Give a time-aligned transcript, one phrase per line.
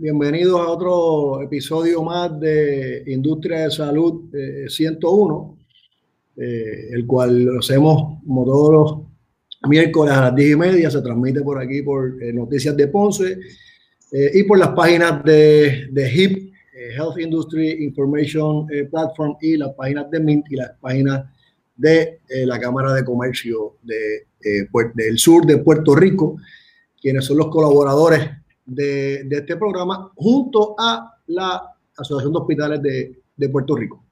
[0.00, 5.58] bienvenidos a otro episodio más de Industria de Salud eh, 101,
[6.38, 11.02] eh, el cual lo hacemos como todos los miércoles a las 10 y media, se
[11.02, 13.38] transmite por aquí por eh, Noticias de Ponce
[14.12, 19.58] eh, y por las páginas de, de HIP, eh, Health Industry Information eh, Platform, y
[19.58, 21.26] las páginas de MINT y las páginas
[21.76, 24.26] de la Cámara de Comercio de,
[24.94, 26.36] del sur de Puerto Rico,
[27.00, 28.39] quienes son los colaboradores
[28.70, 31.62] de, este programa, junto a la
[31.96, 34.04] Asociación de Hospitales de, Puerto Rico.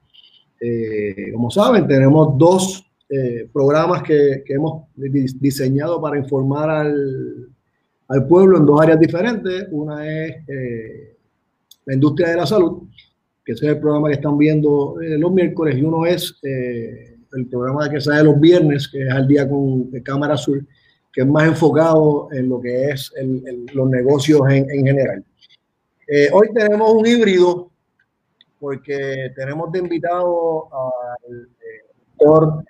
[0.61, 7.49] Eh, como saben, tenemos dos eh, programas que, hemos dis- diseñado para informar al,
[8.09, 9.69] al pueblo en dos áreas diferentes.
[9.71, 11.17] Una es eh,
[11.85, 12.89] la industria de la salud,
[13.45, 18.01] que es el programa que están viendo los miércoles, y uno es el programa que
[18.01, 20.65] sale los viernes, que es al día con Cámara Sur,
[21.19, 25.25] que es más enfocado en lo que es el- los negocios en, en general.
[26.07, 27.73] Eh, hoy tenemos un híbrido
[28.61, 32.65] porque tenemos de invitado al eh, doctor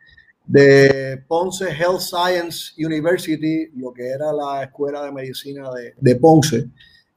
[0.47, 6.69] de Ponce Health Science University, lo que era la Escuela de Medicina de, de Ponce,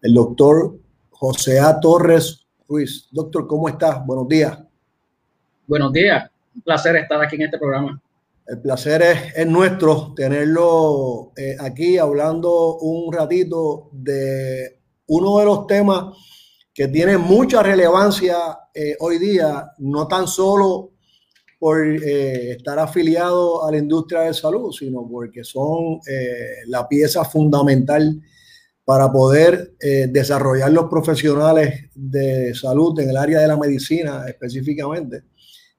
[0.01, 0.75] el doctor
[1.11, 1.79] José A.
[1.79, 3.07] Torres Ruiz.
[3.09, 4.05] Doctor, ¿cómo estás?
[4.05, 4.59] Buenos días.
[5.65, 8.01] Buenos días, un placer estar aquí en este programa.
[8.47, 15.67] El placer es, es nuestro tenerlo eh, aquí hablando un ratito de uno de los
[15.67, 16.17] temas
[16.73, 18.37] que tiene mucha relevancia
[18.73, 20.91] eh, hoy día, no tan solo
[21.59, 25.99] por eh, estar afiliado a la industria de salud, sino porque son
[26.67, 28.19] la pieza fundamental
[28.83, 35.30] para poder desarrollar los profesionales de salud en el área de la medicina específicamente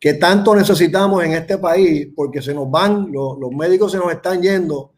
[0.03, 4.11] que tanto necesitamos en este país, porque se nos van, los, los médicos se nos
[4.11, 4.95] están yendo,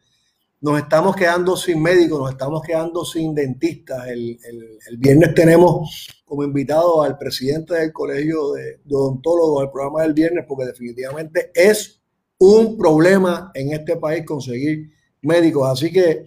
[0.62, 4.08] nos estamos quedando sin médicos, nos estamos quedando sin dentistas.
[4.08, 10.00] El, el- viernes tenemos como invitado al presidente del Colegio de, de Odontólogos al programa
[10.04, 12.00] del viernes, porque definitivamente es
[12.38, 15.68] un problema en este país conseguir médicos.
[15.70, 16.24] Así que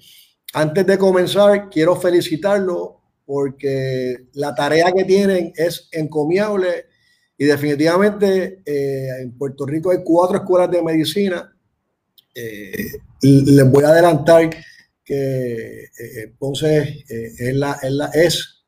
[0.53, 6.85] antes de comenzar, quiero felicitarlo porque la tarea que tienen es encomiable
[7.37, 11.53] y definitivamente eh, en Puerto Rico hay cuatro escuelas de medicina.
[12.33, 14.49] Eh, les voy a adelantar
[15.03, 15.89] que
[16.37, 17.53] Ponce eh,
[18.13, 18.65] es,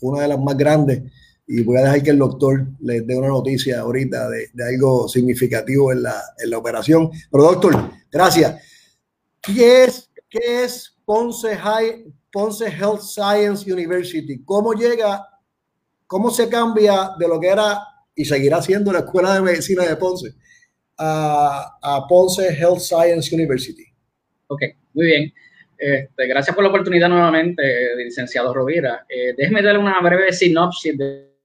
[0.00, 1.02] una de las más grandes
[1.48, 5.08] y voy a dejar que el doctor les dé una noticia ahorita de, de algo
[5.08, 7.10] significativo en la, en la operación.
[7.30, 8.62] Pero doctor, gracias.
[9.42, 14.42] ¿Qué es, qué es Ponce, High, Ponce Health Science University?
[14.44, 15.26] ¿Cómo llega
[16.06, 17.80] cómo se cambia de lo que era
[18.16, 20.34] y seguirá siendo la Escuela de Medicina de Ponce
[20.98, 23.84] a, a Ponce Health Science University.
[24.48, 24.62] Ok,
[24.94, 25.32] muy bien.
[25.78, 27.62] Este, gracias por la oportunidad nuevamente,
[27.96, 29.04] licenciado Rovira.
[29.08, 31.35] Eh, déjeme darle una breve sinopsis de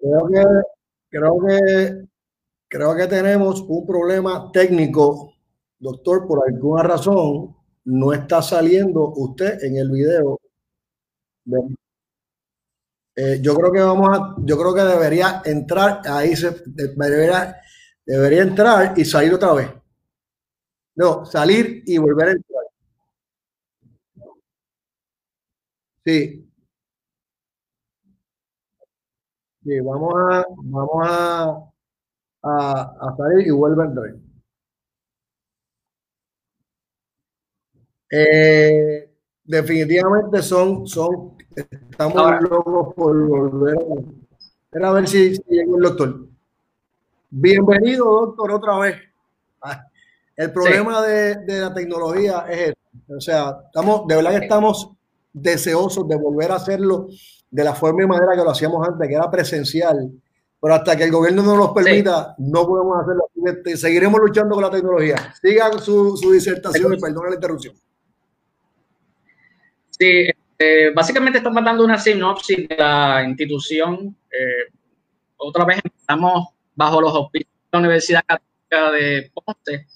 [0.00, 0.42] Creo que,
[1.10, 2.04] creo que
[2.68, 5.34] Creo que tenemos un problema técnico,
[5.78, 10.38] doctor, por alguna razón no está saliendo usted en el video.
[13.16, 16.32] Eh, yo creo que vamos a, yo creo que debería entrar, ahí
[16.96, 17.56] debería,
[18.06, 19.68] debería entrar y salir otra vez.
[20.94, 22.64] No, salir y volver a entrar.
[26.04, 26.49] Sí.
[29.62, 31.62] Sí, vamos a, vamos a,
[32.42, 34.14] a, salir y vuelve a entrar.
[38.10, 39.10] Eh,
[39.44, 43.76] definitivamente son, son, estamos locos por volver
[44.82, 46.26] a, a ver si, si llega el doctor.
[47.28, 48.96] Bienvenido, doctor, otra vez.
[50.36, 52.78] El problema de, de, la tecnología es eso.
[53.14, 54.90] O sea, estamos, de verdad que estamos
[55.34, 57.08] deseosos de volver a hacerlo
[57.50, 60.10] de la forma y manera que lo hacíamos antes, que era presencial.
[60.60, 63.30] Pero hasta que el gobierno no nos permita, no podemos hacerlo.
[63.76, 65.34] Seguiremos luchando con la tecnología.
[65.40, 67.74] Sigan su, su disertación y perdón la interrupción.
[69.90, 74.14] Sí, eh, básicamente estamos dando una sinopsis de la institución.
[74.30, 74.72] Eh,
[75.36, 79.86] otra vez estamos bajo los auspicios de la Universidad Católica de Ponce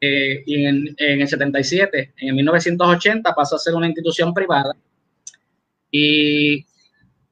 [0.00, 4.74] eh, y en, en, el 77, en 1980 pasó a ser una institución privada
[5.90, 6.66] y,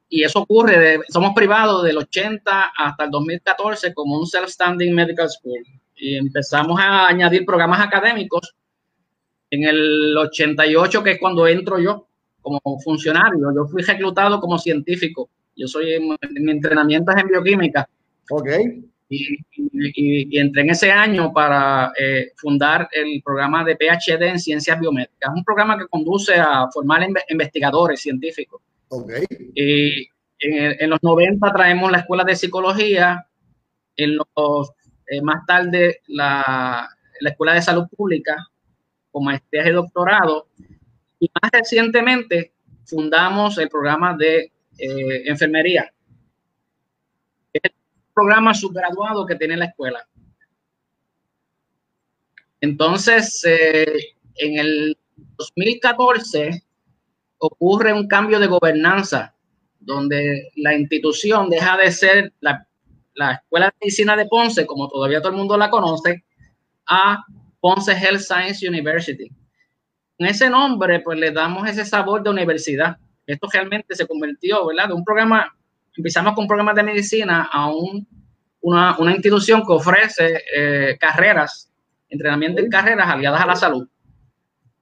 [0.08, 5.62] y eso ocurre, somos privados del 80 hasta el 2014 como un self-standing medical school
[5.96, 8.54] y empezamos a añadir programas académicos
[9.50, 12.06] en el 88, que es cuando entro yo
[12.40, 13.52] como funcionario.
[13.54, 15.30] Yo fui reclutado como científico.
[15.56, 15.98] Yo soy,
[16.34, 17.88] mi entrenamiento es en bioquímica.
[18.30, 18.48] Ok.
[19.08, 24.80] Y, y, entré en ese año para eh, fundar el programa de PhD en ciencias
[24.80, 28.60] biomédicas, un programa que conduce a formar investigadores científicos.
[28.88, 29.24] Okay.
[29.54, 30.08] Y
[30.40, 33.26] en, en, los 90 traemos la escuela de psicología,
[33.96, 34.72] en los,
[35.06, 36.88] eh, más tarde la,
[37.20, 38.48] la, escuela de salud pública,
[39.12, 40.48] con maestrías y doctorado,
[41.20, 42.52] y más recientemente
[42.84, 45.92] fundamos el programa de eh, enfermería
[48.16, 50.08] programa subgraduado que tiene la escuela.
[52.62, 54.98] Entonces, eh, en el
[55.36, 56.64] 2014
[57.36, 59.34] ocurre un cambio de gobernanza,
[59.78, 62.66] donde la institución deja de ser la,
[63.14, 66.24] la, Escuela de Medicina de Ponce, como todavía todo el mundo la conoce,
[66.86, 67.22] a
[67.60, 69.30] Ponce Health Science University.
[70.16, 72.96] En ese nombre, pues le damos ese sabor de universidad.
[73.26, 74.88] Esto realmente se convirtió, ¿verdad?
[74.88, 75.55] De un programa
[75.96, 78.06] empezamos con programas de medicina a un,
[78.60, 81.70] una, una, institución que ofrece eh, carreras,
[82.08, 83.88] entrenamiento en carreras aliadas a la salud.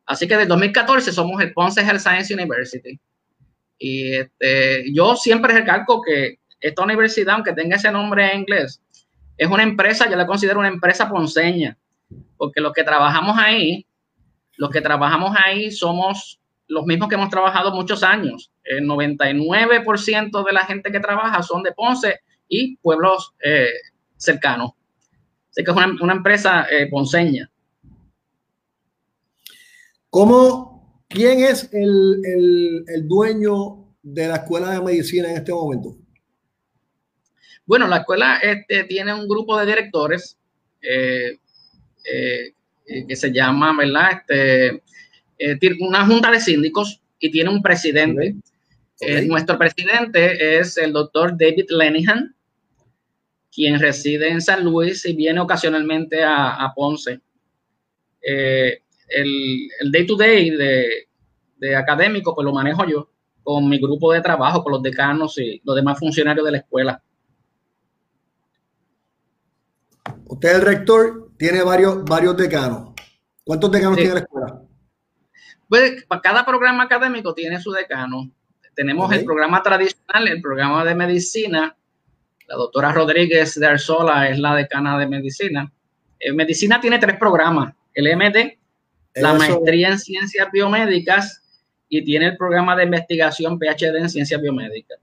[0.06, 2.98] Así que desde 2014 somos el Ponce Health Science University.
[3.78, 8.82] Y este, yo siempre recalco que esta universidad, aunque tenga ese nombre en inglés,
[9.36, 11.76] es una empresa, yo la considero una empresa ponceña,
[12.36, 13.86] porque los que trabajamos ahí,
[14.56, 18.50] los que trabajamos ahí somos los mismos que hemos trabajado muchos años.
[18.64, 23.68] El 99% de la gente que trabaja son de Ponce y pueblos eh,
[24.16, 24.72] cercanos.
[25.50, 27.50] Así que es una, una empresa eh, ponceña.
[30.10, 35.96] ¿Cómo, ¿Quién es el, el, el, dueño de la escuela de medicina en este momento?
[37.66, 40.38] Bueno, la escuela este, tiene un grupo de directores
[40.80, 42.52] eh,
[43.08, 44.10] que se llama, ¿verdad?
[44.12, 44.82] Este,
[45.38, 48.20] eh, una junta de síndicos y tiene un presidente.
[48.20, 48.53] Okay.
[49.00, 52.34] Eh, nuestro presidente es el doctor David Lenihan,
[53.52, 57.20] quien reside en San Luis y viene ocasionalmente a, a Ponce.
[58.22, 61.08] Eh, el, el, day to day de,
[61.56, 63.10] de, académico, pues lo manejo yo
[63.42, 67.02] con mi grupo de trabajo, con los decanos y los demás funcionarios de la escuela.
[70.26, 72.94] Usted, el rector, tiene varios, varios decanos.
[73.44, 74.02] ¿Cuántos decanos sí.
[74.02, 74.62] tiene la escuela?
[75.68, 78.30] Pues cada programa académico tiene su decano.
[78.74, 79.18] Tenemos okay.
[79.18, 81.76] el programa tradicional, el programa de medicina.
[82.46, 85.72] La doctora Rodríguez de Arzola es la decana de medicina.
[86.20, 88.58] En medicina tiene tres programas, el MD,
[89.14, 89.38] la Eso.
[89.38, 91.42] maestría en ciencias biomédicas
[91.88, 94.98] y tiene el programa de investigación PhD en ciencias biomédicas.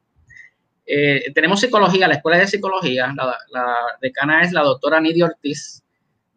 [0.85, 5.83] Eh, tenemos psicología, la escuela de psicología, la, la decana es la doctora Nidia Ortiz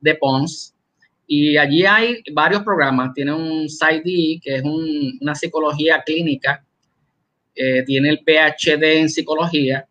[0.00, 0.74] de Pons,
[1.26, 3.14] y allí hay varios programas.
[3.14, 6.64] Tiene un PsyD, que es un, una psicología clínica.
[7.54, 9.87] Eh, tiene el PhD en psicología,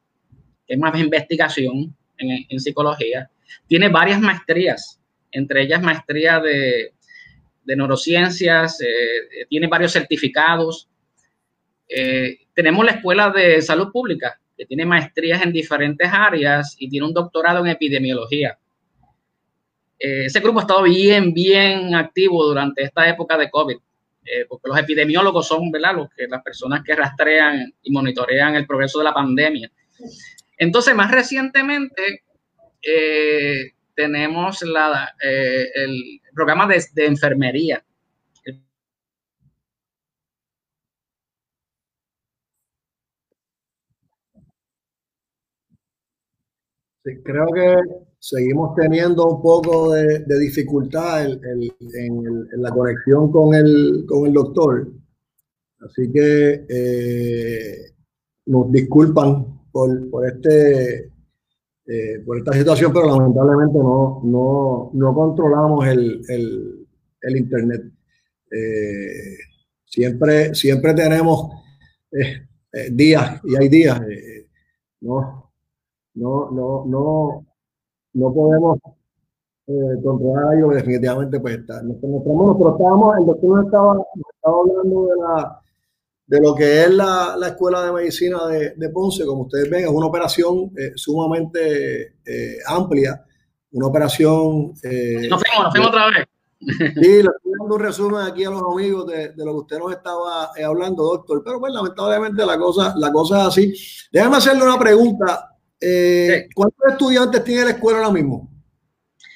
[0.68, 3.30] que es más investigación en, psicología.
[3.68, 5.00] Tiene varias maestrías,
[5.32, 6.94] entre ellas maestría de,
[7.66, 8.82] neurociencias.
[8.82, 10.90] Eh, tiene varios certificados.
[11.88, 17.08] Eh, tenemos la Escuela de Salud Pública, que tiene maestrías en diferentes áreas y tiene
[17.08, 18.58] un doctorado en epidemiología.
[20.00, 23.78] Eh, ese grupo ha estado bien, bien activo durante esta época de COVID,
[24.26, 28.68] eh, porque los epidemiólogos son, ¿verdad?, los que, las personas que rastrean y monitorean el
[28.68, 29.72] progreso de la pandemia.
[30.58, 32.24] Entonces, más recientemente,
[32.82, 37.84] eh, tenemos la, el programa de, de enfermería
[47.24, 47.76] creo que
[48.24, 54.94] seguimos teniendo un poco de, dificultad en, la conexión con el, con el doctor.
[55.82, 57.92] Así que eh,
[58.46, 61.12] nos disculpan por, por este,
[61.86, 66.22] eh, por esta situación, pero lamentablemente no, no, no controlamos el,
[67.22, 67.84] el Internet.
[68.50, 69.36] Eh,
[69.84, 71.52] siempre, siempre tenemos
[72.90, 74.00] días y hay días.
[75.02, 75.52] no,
[76.14, 77.53] no, no, no,
[78.14, 78.80] no podemos
[79.68, 81.82] eh, controlar algo definitivamente pues está.
[81.82, 85.60] Nos, pero estábamos, el doctor nos estaba, estaba hablando de la
[86.26, 89.84] de lo que es la, la Escuela de Medicina de, de, Ponce, como ustedes ven,
[89.84, 93.24] es una operación eh, sumamente eh, amplia,
[93.72, 94.74] una operación...
[94.84, 96.28] Eh, nos fuimos, nos fuimos otra vez.
[96.96, 99.80] Sí, le estoy dando un resumen aquí a los amigos de, de lo que usted
[99.80, 103.74] nos estaba hablando, doctor, pero pues lamentablemente la cosa, la cosa es así.
[104.12, 105.53] Déjame hacerle una pregunta
[105.86, 108.50] eh, ¿Cuántos estudiantes tiene la escuela ahora mismo?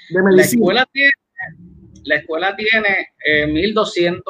[0.09, 1.11] La escuela tiene,
[2.03, 3.09] la escuela tiene
[3.47, 4.21] 1.200, eh,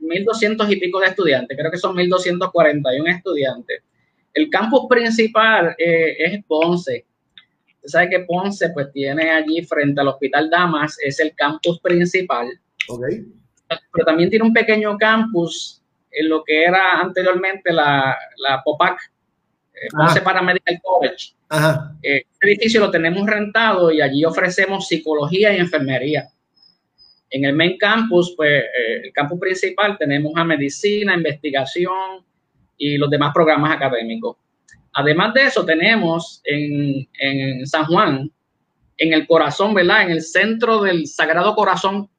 [0.00, 3.82] 1.200 y pico de estudiantes, creo que son 1.241 estudiantes.
[4.34, 7.06] El campus principal eh, es Ponce.
[7.76, 12.48] Usted sabe que Ponce pues tiene allí frente al Hospital Damas, es el campus principal.
[12.88, 13.24] Okay.
[13.92, 18.98] Pero también tiene un pequeño campus en lo que era anteriormente la, la POPAC,
[19.90, 20.24] Ponce ah.
[20.24, 21.34] Paramedical College.
[22.02, 26.28] Eh, este edificio lo tenemos rentado y allí ofrecemos psicología y enfermería.
[27.30, 32.24] En el main campus, pues eh, el campus principal, tenemos a medicina, investigación
[32.76, 34.36] y los demás programas académicos.
[34.94, 38.30] Además de eso, tenemos en, en San Juan,
[38.98, 40.02] en el corazón, ¿verdad?
[40.02, 42.10] En el centro del Sagrado Corazón,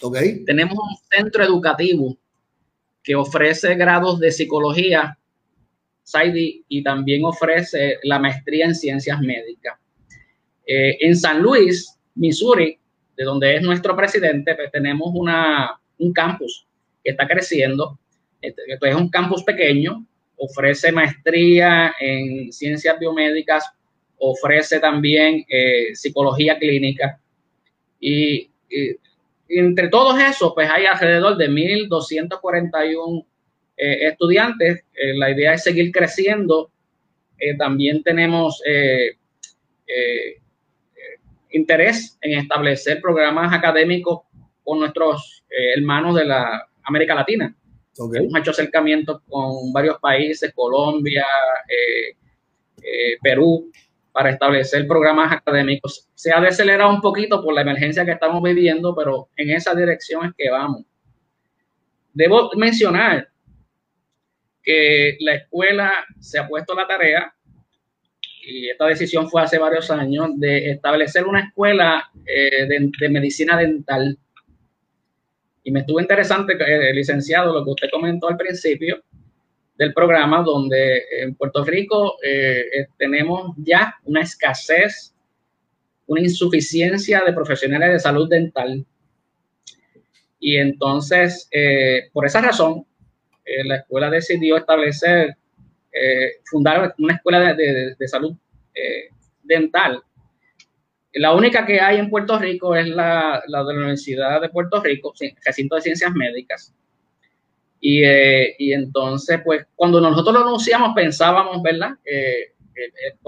[0.00, 0.44] okay.
[0.44, 2.16] tenemos un centro educativo
[3.02, 5.18] que ofrece grados de psicología
[6.02, 9.78] SAIDI y también ofrece la maestría en ciencias médicas.
[10.66, 12.78] Eh, en San Luis, Missouri,
[13.16, 16.66] de donde es nuestro presidente, pues, tenemos una, un campus
[17.02, 17.98] que está creciendo.
[18.40, 20.04] Este, es un campus pequeño,
[20.36, 23.70] ofrece maestría en ciencias biomédicas,
[24.18, 27.20] ofrece también eh, psicología clínica.
[28.00, 28.96] Y, y,
[29.48, 33.26] entre todos esos, pues hay alrededor de 1.241
[33.76, 34.84] eh, estudiantes.
[34.94, 36.70] Eh, la idea es seguir creciendo.
[37.38, 38.62] Eh, también tenemos
[41.50, 44.20] interés en establecer programas académicos
[44.64, 45.44] con nuestros
[45.76, 47.54] hermanos de la América Latina.
[47.98, 51.26] Hemos hecho acercamientos con varios países, Colombia,
[53.22, 53.70] Perú,
[54.12, 56.08] para establecer programas académicos.
[56.14, 60.26] Se ha decelerado un poquito por la emergencia que estamos viviendo, pero en esa dirección
[60.26, 60.84] es que vamos.
[62.14, 63.31] Debo mencionar
[64.62, 67.34] que la escuela se ha puesto la tarea,
[68.44, 74.18] y esta decisión fue hace varios años, de establecer una escuela eh, de, medicina dental.
[75.62, 79.02] Y me estuvo interesante, eh, licenciado, lo que usted comentó al principio
[79.76, 85.14] del programa, donde en Puerto Rico eh, tenemos ya una escasez,
[86.06, 88.84] una insuficiencia de profesionales de salud dental.
[90.40, 91.48] Y entonces,
[92.12, 92.84] por esa razón,
[93.44, 95.36] eh, la escuela decidió establecer,
[95.92, 98.34] eh, fundar una escuela de, salud
[98.74, 99.08] eh,
[99.42, 100.02] dental.
[101.14, 104.82] La única que hay en Puerto Rico es la, la de la Universidad de Puerto
[104.82, 105.12] Rico,
[105.44, 106.74] recinto de ciencias médicas.
[107.80, 111.98] Y, y, entonces, pues, cuando nosotros lo anunciamos, pensábamos, ¿verdad?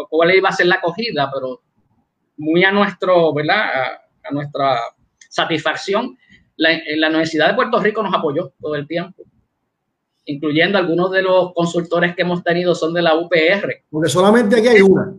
[0.08, 1.60] cuál iba a ser la acogida, pero
[2.36, 3.98] muy a nuestro, ¿verdad?
[4.22, 4.78] A, nuestra
[5.28, 6.16] satisfacción,
[6.56, 9.24] la, la, Universidad de Puerto Rico nos apoyó todo el tiempo
[10.26, 13.84] incluyendo algunos de los consultores que hemos tenido son de la UPR.
[13.90, 15.14] Porque solamente aquí hay una.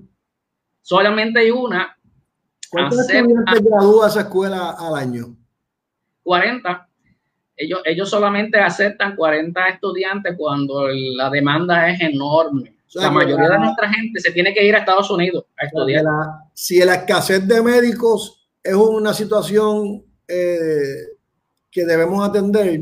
[0.82, 1.98] Solamente hay una.
[2.70, 5.36] ¿Cuántos estudiantes gradúa esa escuela al año?
[6.24, 6.90] 40.
[7.58, 12.76] Ellos, ellos solamente aceptan 40 estudiantes cuando la demanda es enorme.
[12.96, 16.04] la mayoría de nuestra gente se tiene que ir a Estados Unidos a estudiar.
[16.54, 21.16] si la escasez de médicos es una situación eh,
[21.72, 22.82] que debemos atender,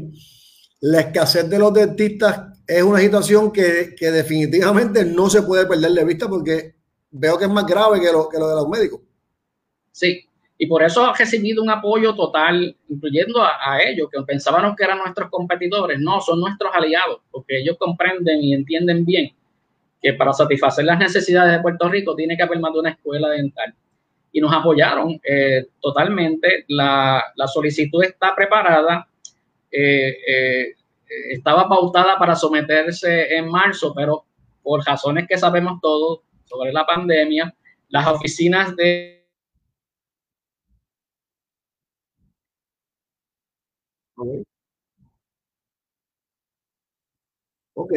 [0.84, 6.04] la escasez de los dentistas es una situación que, definitivamente no se puede perder de
[6.04, 6.76] vista porque
[7.10, 9.00] veo que es más grave que lo, de los médicos.
[9.94, 14.84] Sí, y por eso ha recibido un apoyo total, incluyendo a, ellos, que pensábamos que
[14.84, 16.00] eran nuestros competidores.
[16.02, 19.32] No, son nuestros aliados, porque ellos comprenden y entienden bien
[20.02, 23.30] que para satisfacer las necesidades de Puerto Rico tiene que haber más de una escuela
[23.30, 23.74] dental.
[24.34, 26.66] Y nos apoyaron eh, totalmente.
[26.68, 29.08] La, solicitud está preparada.
[29.74, 30.76] Eh, eh,
[31.32, 34.26] estaba pautada para someterse en marzo, pero
[34.62, 37.54] por razones que sabemos todos sobre la pandemia,
[37.90, 39.24] las oficinas de
[47.76, 47.92] Ok.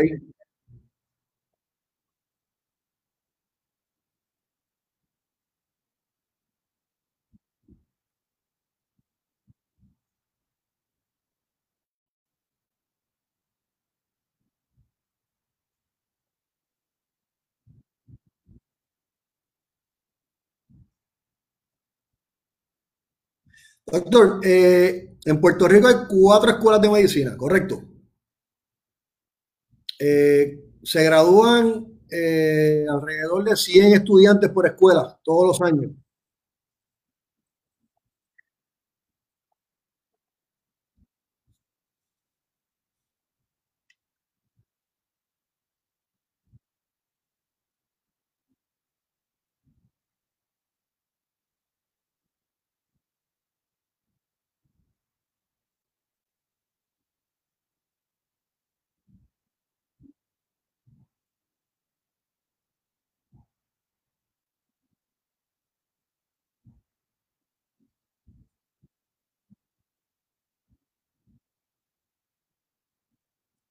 [23.87, 27.83] Doctor, eh, en Puerto Rico hay cuatro escuelas de medicina, ¿correcto?
[29.99, 35.93] Eh, se gradúan eh, alrededor de 100 estudiantes por escuela todos los años.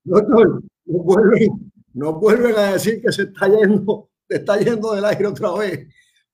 [0.06, 5.52] Doctor, no vuelven, a decir que se está yendo, se está yendo del aire otra
[5.54, 5.88] vez.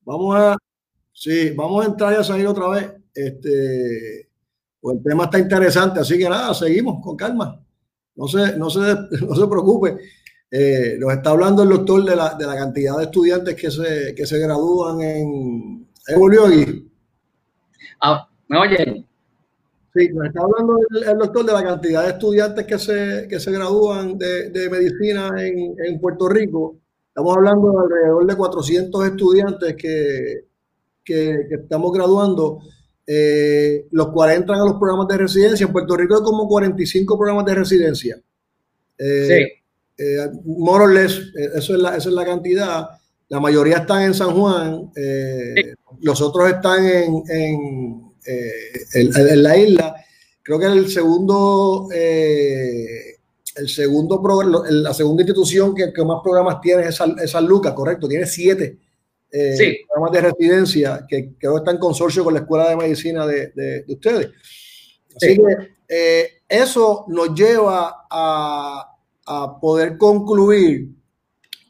[0.03, 0.57] Vamos a,
[1.13, 2.91] sí, vamos a entrar y a salir otra vez.
[3.13, 4.29] Este,
[4.79, 7.63] pues el tema está interesante, así que nada, seguimos con calma.
[8.15, 8.79] No se, no se,
[9.25, 9.97] no se preocupe.
[10.49, 14.13] Eh, nos está hablando el doctor de la, de la cantidad de estudiantes que se,
[14.13, 16.91] que se gradúan en, en
[18.01, 19.07] Ah, ¿Me oyen?
[19.93, 23.51] Sí, nos está hablando el, doctor de la cantidad de estudiantes que se, que se
[23.51, 26.77] gradúan de, de medicina en, en, Puerto Rico.
[27.09, 30.45] Estamos hablando de alrededor de 400 estudiantes que,
[31.03, 32.59] que, que estamos graduando,
[33.05, 35.65] eh, los cuales entran a los programas de residencia.
[35.65, 38.21] En Puerto Rico hay como 45 programas de residencia.
[38.97, 40.03] Eh, sí.
[40.03, 41.19] Eh, more or less,
[41.53, 42.89] eso es la, esa es la cantidad.
[43.27, 45.61] La mayoría están en San Juan, sí.
[45.99, 49.95] los otros están en, en eh, en, la isla.
[50.43, 53.17] Creo que el segundo, eh,
[53.55, 54.21] el segundo
[54.69, 58.25] la segunda institución que, que, más programas tiene es San, es San Lucas, correcto, tiene
[58.25, 58.77] siete
[59.31, 59.77] eh, sí.
[59.87, 63.51] programas de residencia que creo que está en consorcio con la Escuela de Medicina de,
[63.55, 64.29] de, de ustedes.
[65.15, 65.37] Así sí.
[65.37, 70.89] que eh, eso nos lleva a, a, poder concluir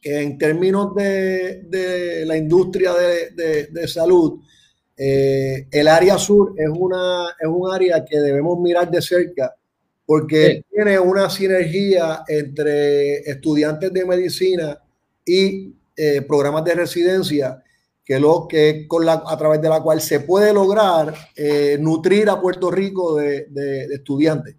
[0.02, 4.42] que en términos de, de la industria de, de salud,
[5.04, 9.56] eh, el área sur es, una, es un área que debemos mirar de cerca
[10.06, 10.66] porque sí.
[10.76, 14.80] tiene una sinergia entre estudiantes de medicina
[15.26, 17.64] y eh, programas de residencia
[18.06, 22.30] que lo que con la, a través de la cual se puede lograr eh, nutrir
[22.30, 24.56] a Puerto Rico de, de, de estudiantes.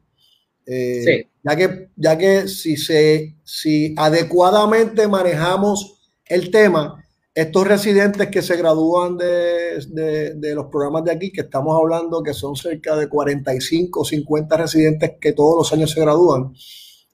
[0.67, 1.29] Eh, sí.
[1.45, 7.02] Ya que, ya que si, se, si adecuadamente manejamos el tema,
[7.35, 12.23] estos residentes que se gradúan de, de, de, los programas de aquí, que estamos hablando
[12.23, 16.53] que son cerca de 45 o 50 residentes que todos los años se gradúan,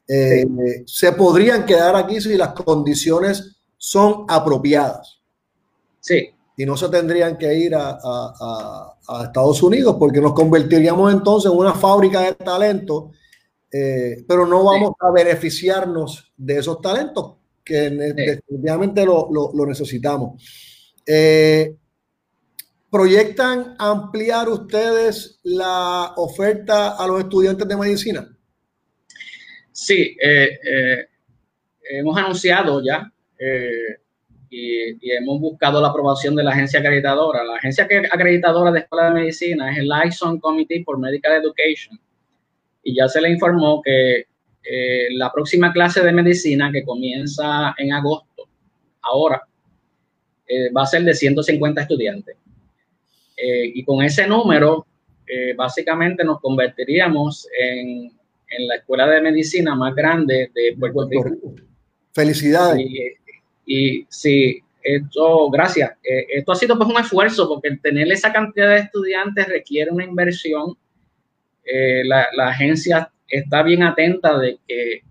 [0.08, 0.82] eh, sí.
[0.86, 5.20] se podrían quedar aquí si las condiciones son apropiadas.
[6.00, 6.30] Sí.
[6.56, 11.12] Y no se tendrían que ir a, a, a, a Estados Unidos porque nos convertiríamos
[11.12, 13.12] entonces en una fábrica de talento,
[13.70, 15.06] eh, pero no vamos sí.
[15.06, 17.37] a beneficiarnos de esos talentos
[17.68, 20.42] que definitivamente lo, lo, lo necesitamos.
[21.06, 21.76] Eh,
[22.90, 28.26] ¿Proyectan ampliar ustedes la oferta a los estudiantes de medicina?
[29.70, 31.06] Sí, eh, eh,
[31.90, 33.12] hemos anunciado ya
[34.50, 37.44] y, y, hemos buscado la aprobación de la agencia acreditadora.
[37.44, 42.00] La agencia acreditadora de Escuela de Medicina es el Liaison Committee for Medical Education
[42.82, 44.24] y ya se le informó que
[44.70, 48.46] eh, la próxima clase de medicina que comienza en agosto,
[49.00, 49.42] ahora,
[50.46, 52.36] eh, va a ser de 150 estudiantes.
[53.34, 54.84] Eh, y con ese número,
[55.56, 58.10] básicamente nos convertiríamos en,
[58.48, 61.54] en la escuela de medicina más grande de Puerto, Rico.
[62.12, 62.82] Felicidades.
[63.66, 65.92] Y, sí, esto, gracias.
[66.02, 70.74] Esto ha sido pues un esfuerzo porque tener esa cantidad de estudiantes requiere una inversión.
[71.62, 75.02] Eh, la, la, agencia está bien atenta de que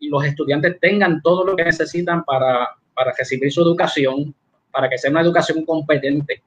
[0.00, 4.34] los estudiantes tengan todo lo que necesitan para, para recibir su educación,
[4.70, 6.42] para que sea una educación competente.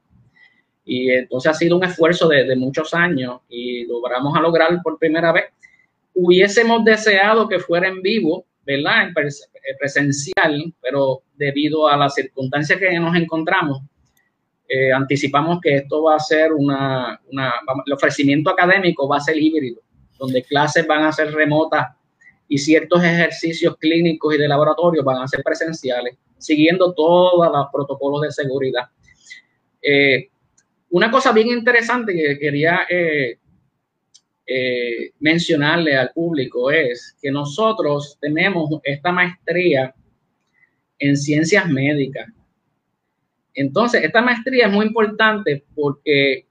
[0.84, 5.31] Y entonces ha sido un esfuerzo de, muchos años y logramos a lograr por primera
[5.31, 5.45] vez.
[6.13, 9.08] Hubiésemos deseado que fuera en vivo, ¿verdad?
[9.08, 13.81] En eh, presencial, pero debido a las circunstancias que nos encontramos,
[14.67, 17.53] eh, anticipamos que esto va a ser una, una,
[17.86, 19.81] el ofrecimiento académico va a ser híbrido,
[20.17, 21.88] donde clases van a ser remotas
[22.47, 28.21] y ciertos ejercicios clínicos y de laboratorio van a ser presenciales, siguiendo todos los protocolos
[28.21, 28.86] de seguridad.
[29.82, 30.30] Eh,
[30.89, 33.38] una cosa bien interesante que quería eh,
[34.47, 39.93] eh, mencionarle al público es que nosotros tenemos esta maestría
[40.99, 42.28] en ciencias médicas.
[43.54, 46.45] Entonces, esta maestría es muy importante porque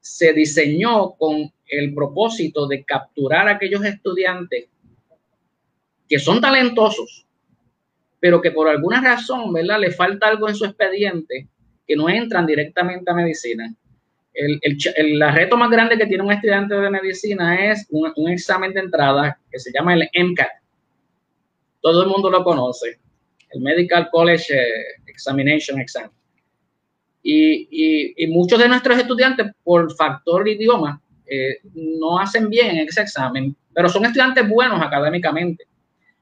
[0.00, 4.66] se diseñó con el propósito de capturar a aquellos estudiantes
[6.08, 7.26] que son talentosos,
[8.20, 9.80] pero que por alguna razón, ¿verdad?
[9.80, 11.48] Le falta algo en su expediente
[11.86, 13.74] que no entran directamente a medicina.
[14.32, 18.72] El, el, reto más grande que tiene un estudiante de medicina es un, un, examen
[18.72, 20.48] de entrada que se llama el MCAT.
[21.80, 22.98] Todo el mundo lo conoce,
[23.50, 26.10] el Medical College eh, Examination Exam.
[27.22, 33.02] Y, y, y, muchos de nuestros estudiantes, por factor idioma, eh, no hacen bien ese
[33.02, 35.64] examen, pero son estudiantes buenos académicamente.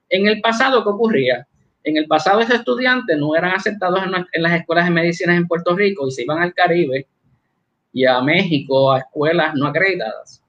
[0.09, 1.47] En el pasado, ¿qué ocurría?
[1.85, 5.75] En el pasado, esos estudiantes no eran aceptados en, las escuelas de medicina en Puerto
[5.75, 7.09] Rico y se iban al Caribe
[7.93, 10.43] y a México a escuelas no acreditadas.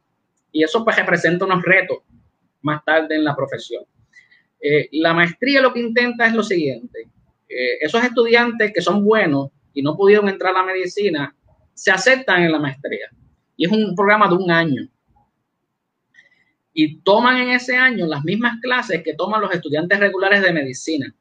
[0.52, 2.00] Y eso pues representa unos retos
[2.62, 3.84] más tarde en la profesión.
[4.62, 7.08] Eh, la maestría lo que intenta es lo siguiente.
[7.50, 11.36] Eh, esos estudiantes que son buenos y no pudieron entrar a la medicina,
[11.74, 13.10] se aceptan en la maestría.
[13.56, 14.88] Y es un programa de un año.
[16.74, 21.14] Y toman en ese año las mismas clases que toman los estudiantes regulares de medicina.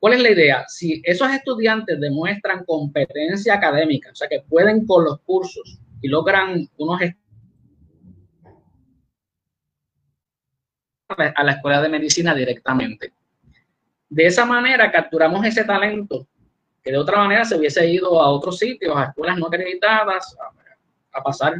[0.00, 0.64] ¿Cuál es la idea?
[0.66, 6.68] Si esos estudiantes demuestran competencia académica, o sea, que pueden con los cursos y logran
[6.78, 7.00] unos
[11.08, 13.12] a la escuela de medicina directamente.
[14.08, 16.26] De esa manera capturamos ese talento
[16.82, 20.36] que de otra manera se hubiese ido a otros sitios, a escuelas no acreditadas,
[21.12, 21.54] a, pasar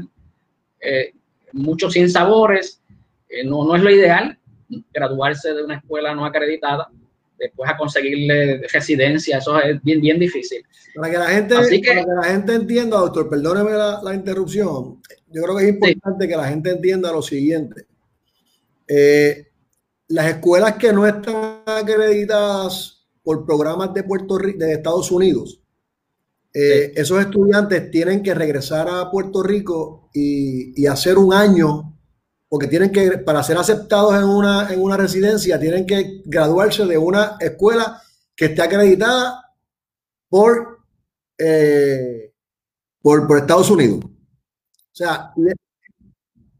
[0.80, 1.12] eh,
[1.52, 2.80] muchos sinsabores.
[3.28, 4.38] Eh, no, no es lo ideal
[4.92, 6.88] graduarse de una escuela no acreditada,
[7.38, 10.62] después a conseguirle residencia, eso es bien, bien difícil.
[10.94, 15.64] Para que la gente, que, la gente entienda, doctor, perdóneme la, interrupción, yo creo que
[15.64, 17.86] es importante que la gente entienda lo siguiente.
[18.86, 19.46] Eh,
[20.08, 25.60] las escuelas que no están acreditadas por programas de Puerto Rico, de Estados Unidos,
[26.52, 31.96] eh, esos estudiantes tienen que regresar a Puerto Rico y, hacer un año,
[32.48, 36.98] porque tienen que, para ser aceptados en una, en una residencia, tienen que graduarse de
[36.98, 38.02] una escuela
[38.34, 39.54] que esté acreditada
[40.28, 40.80] por,
[41.38, 42.32] eh,
[43.00, 44.00] por, por, Estados Unidos.
[44.04, 45.32] O sea,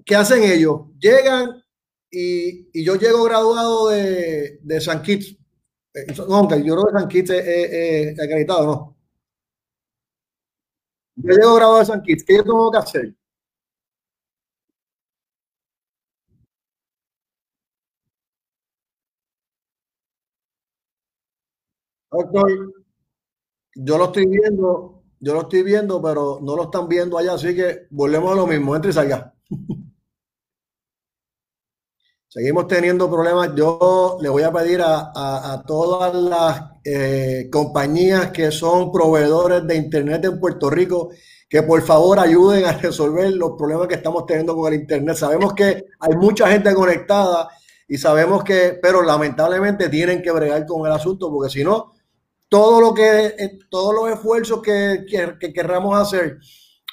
[0.05, 0.83] ¿qué hacen ellos?
[1.01, 1.65] Llegan
[2.09, 5.37] y, y yo llego graduado de, de San Kitts
[5.95, 8.97] eh, no, yo creo que San Kitts es, acreditado, ¿no?
[11.15, 13.15] Yo llego grabado de San Kitts, ¿qué yo tengo que hacer?
[22.13, 22.51] Doctor,
[23.75, 27.55] yo lo estoy viendo, yo lo estoy viendo, pero no lo están viendo allá, así
[27.55, 29.35] que volvemos a lo mismo, entre y salga.
[32.33, 33.57] Seguimos teniendo problemas.
[33.57, 40.25] Yo le voy a pedir a, todas las eh, compañías que son proveedores de Internet
[40.27, 41.11] en Puerto Rico
[41.49, 45.17] que por favor ayuden a resolver los problemas que estamos teniendo con el Internet.
[45.17, 47.49] Sabemos que hay mucha gente conectada
[47.89, 51.95] y sabemos que, pero lamentablemente tienen que bregar con el asunto porque si no,
[52.49, 56.39] todo lo que, eh, todos los esfuerzos que, que, que querramos hacer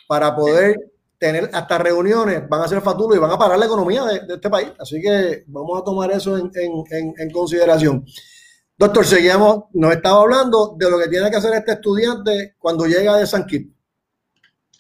[0.08, 4.04] para poder tener hasta reuniones, van a ser fatulos y van a parar la economía
[4.04, 4.70] de, este país.
[4.80, 8.06] Así que vamos a tomar eso en, consideración.
[8.78, 13.18] Doctor, seguimos, nos estaba hablando de lo que tiene que hacer este estudiante cuando llega
[13.18, 13.48] de San.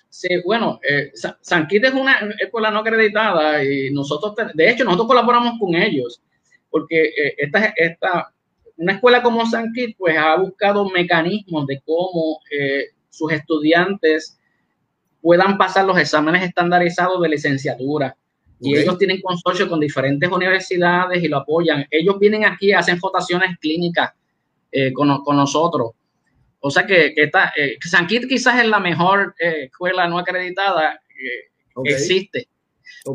[0.10, 5.60] Sí, bueno, eh, San es una escuela no acreditada y nosotros, de hecho, nosotros colaboramos
[5.60, 6.21] con ellos
[6.69, 8.34] porque eh, esta, esta,
[8.78, 14.37] una escuela como San pues ha buscado mecanismos de cómo eh, sus estudiantes
[15.22, 18.16] puedan pasar los exámenes estandarizados de licenciatura.
[18.60, 21.86] Y ellos tienen consorcio con diferentes universidades y lo apoyan.
[21.92, 24.12] Ellos vienen aquí, hacen votaciones clínicas
[24.72, 25.92] eh, con, nosotros.
[26.60, 30.18] O sea que, que está, eh, San Kit quizás es la mejor eh, escuela no
[30.18, 31.00] acreditada
[31.84, 32.50] que existe.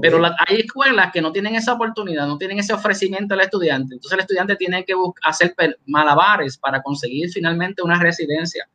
[0.01, 3.95] Pero hay escuelas que no tienen esa oportunidad, no tienen ese ofrecimiento al estudiante.
[3.95, 5.55] Entonces el estudiante tiene que hacer
[5.87, 8.69] malabares para conseguir finalmente una residencia.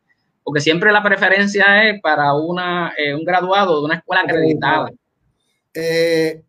[0.47, 4.89] Porque siempre la preferencia es para una, eh, un graduado de una escuela acreditada.
[5.73, 6.41] Eh,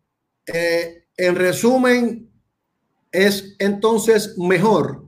[0.47, 2.31] eh, en resumen,
[3.11, 5.03] es entonces mejor,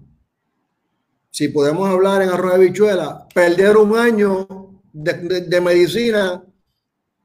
[1.29, 4.45] si podemos hablar en arroz de bichuela, perder un año
[4.91, 6.43] de medicina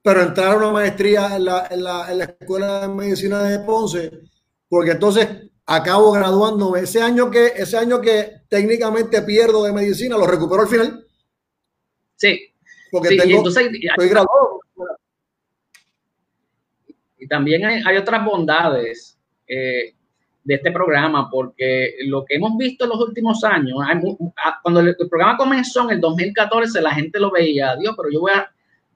[0.07, 3.59] pero entrar a una maestría en la, en la, en la Escuela de Medicina de
[3.59, 4.13] Ponce,
[4.69, 5.27] porque entonces
[5.67, 6.79] acabo graduándome.
[6.79, 11.06] Ese año que, ese año que técnicamente pierdo de medicina, lo recupero al final.
[12.17, 12.53] Sí.
[12.91, 14.61] Porque tengo, entonces, estoy graduado.
[17.19, 19.95] Y también hay, otras bondades eh,
[20.45, 23.79] de este programa, porque lo que hemos visto en los últimos años,
[24.63, 28.21] cuando el, el, programa comenzó en el 2014, la gente lo veía, Dios, pero yo
[28.21, 28.51] voy a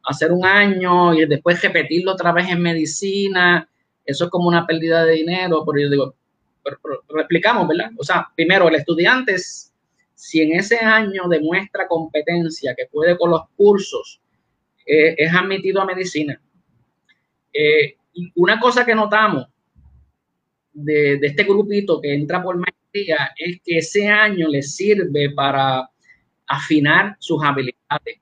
[0.04, 3.68] hacer un año y después repetirlo otra vez en medicina,
[4.04, 6.14] eso es como una pérdida de dinero, pero yo digo,
[6.62, 6.78] pero,
[7.08, 7.90] lo explicamos, ¿verdad?
[7.96, 9.36] O sea, primero, el estudiante,
[10.20, 14.20] si en ese año demuestra competencia, que puede con los cursos,
[14.84, 16.38] eh, es admitido a medicina.
[17.50, 17.96] Eh,
[18.34, 19.46] una cosa que notamos
[20.74, 25.88] de, de, este grupito que entra por maestría es que ese año le sirve para
[26.46, 28.20] afinar sus habilidades.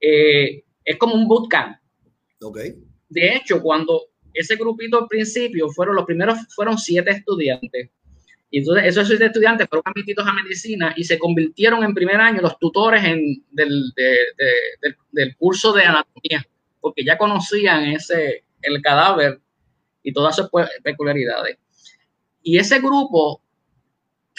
[0.00, 1.76] Eh, es como un bootcamp.
[2.42, 2.74] Okay.
[3.08, 7.90] De hecho, cuando ese grupito al principio fueron los primeros, fueron siete estudiantes.
[8.50, 12.58] Y entonces esos estudiantes fueron admitidos a medicina y se convirtieron en primer año los
[12.58, 13.92] tutores en, del,
[15.12, 16.46] del, curso de anatomía,
[16.80, 19.40] porque ya conocían ese, el cadáver
[20.02, 20.48] y todas sus
[20.82, 21.58] peculiaridades.
[22.42, 23.42] Y ese grupo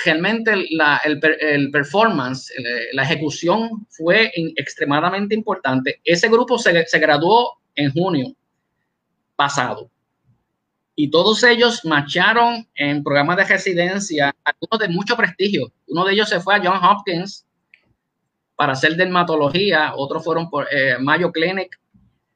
[0.06, 2.54] realmente la, el, el, performance,
[2.93, 6.00] la ejecución fue extremadamente importante.
[6.04, 8.34] Ese grupo se, se, graduó en junio
[9.36, 9.91] pasado
[11.00, 15.72] y todos ellos marcharon en programas de residencia, algunos de mucho prestigio.
[15.90, 17.46] Uno de ellos se fue a John Hopkins
[18.56, 21.80] para hacer dermatología, otros fueron por eh, Mayo Clinic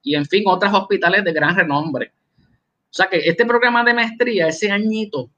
[0.03, 2.11] y en fin, otros hospitales de gran renombre.
[2.37, 5.31] O sea que este programa de maestría, ese añito,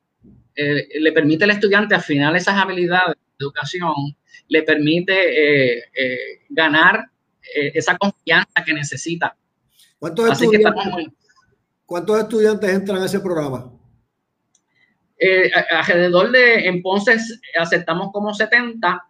[0.54, 4.18] eh, le permite al estudiante afinar esas habilidades de educación,
[4.50, 5.84] le permite eh,
[6.50, 7.06] ganar
[7.56, 9.38] esa confianza que necesita.
[9.98, 10.74] ¿Cuántos, estudiantes,
[11.93, 13.71] ¿Cuántos estudiantes entran a ese programa?
[15.77, 17.15] alrededor de, en Ponce
[17.56, 19.06] aceptamos como 70,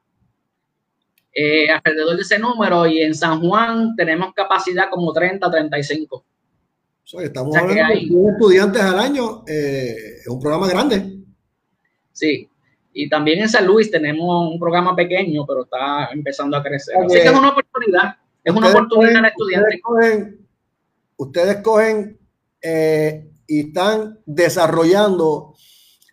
[1.75, 6.25] alrededor de ese número, y en San Juan tenemos capacidad como 30, 35.
[7.19, 11.19] estamos hablando de estudiantes al año, es un programa grande.
[12.11, 12.49] Sí.
[12.91, 16.97] Y también en San Luis tenemos un programa pequeño, pero está empezando a crecer.
[16.97, 18.17] Así que es una oportunidad.
[18.43, 19.79] Es una oportunidad para estudiantes.
[21.15, 22.19] Ustedes cogen,
[22.63, 25.53] eh, y están desarrollando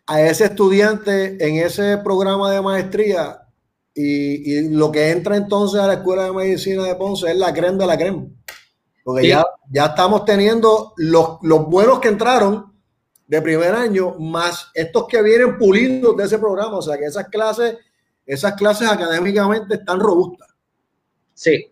[0.07, 3.43] a ese estudiante en ese programa de maestría
[3.95, 7.79] y, lo que entra entonces a la Escuela de Medicina de Ponce es la crema
[7.79, 8.27] de la crema.
[9.05, 12.73] Porque ya, ya estamos teniendo los, los buenos que entraron
[13.31, 16.79] de primer año, más estos que vienen pulidos de ese programa.
[16.79, 17.79] O sea que esas clases,
[18.27, 20.49] esas clases académicamente están robustas.
[21.35, 21.71] Sí.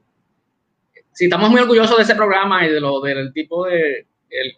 [1.13, 4.57] Sí, estamos muy orgullosos de ese programa y de lo del tipo de el,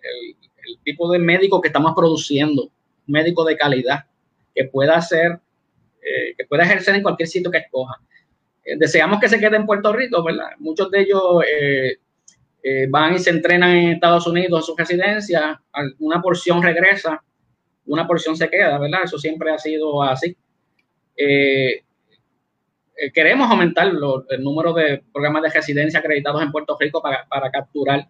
[0.85, 2.71] tipo de médico que estamos produciendo,
[3.07, 4.05] médico de calidad,
[4.55, 5.41] que pueda hacer,
[6.01, 8.01] eh, que pueda ejercer en cualquier sitio que escoja.
[8.65, 10.51] Eh, deseamos que se quede en Puerto Rico, ¿verdad?
[10.59, 15.61] Muchos de ellos eh, van y se entrenan en Estados Unidos en su residencia,
[15.99, 17.23] una porción regresa,
[17.87, 19.01] una porción se queda, ¿verdad?
[19.05, 20.37] Eso siempre ha sido así.
[23.15, 28.07] Queremos aumentar el número de programas de residencia acreditados en Puerto Rico para capturar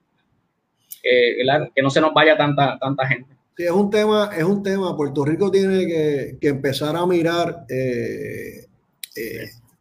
[1.02, 3.36] que no se nos vaya tanta, tanta gente.
[3.56, 4.96] Sí, es un tema, es un tema.
[4.96, 7.64] Puerto Rico tiene que, que empezar a mirar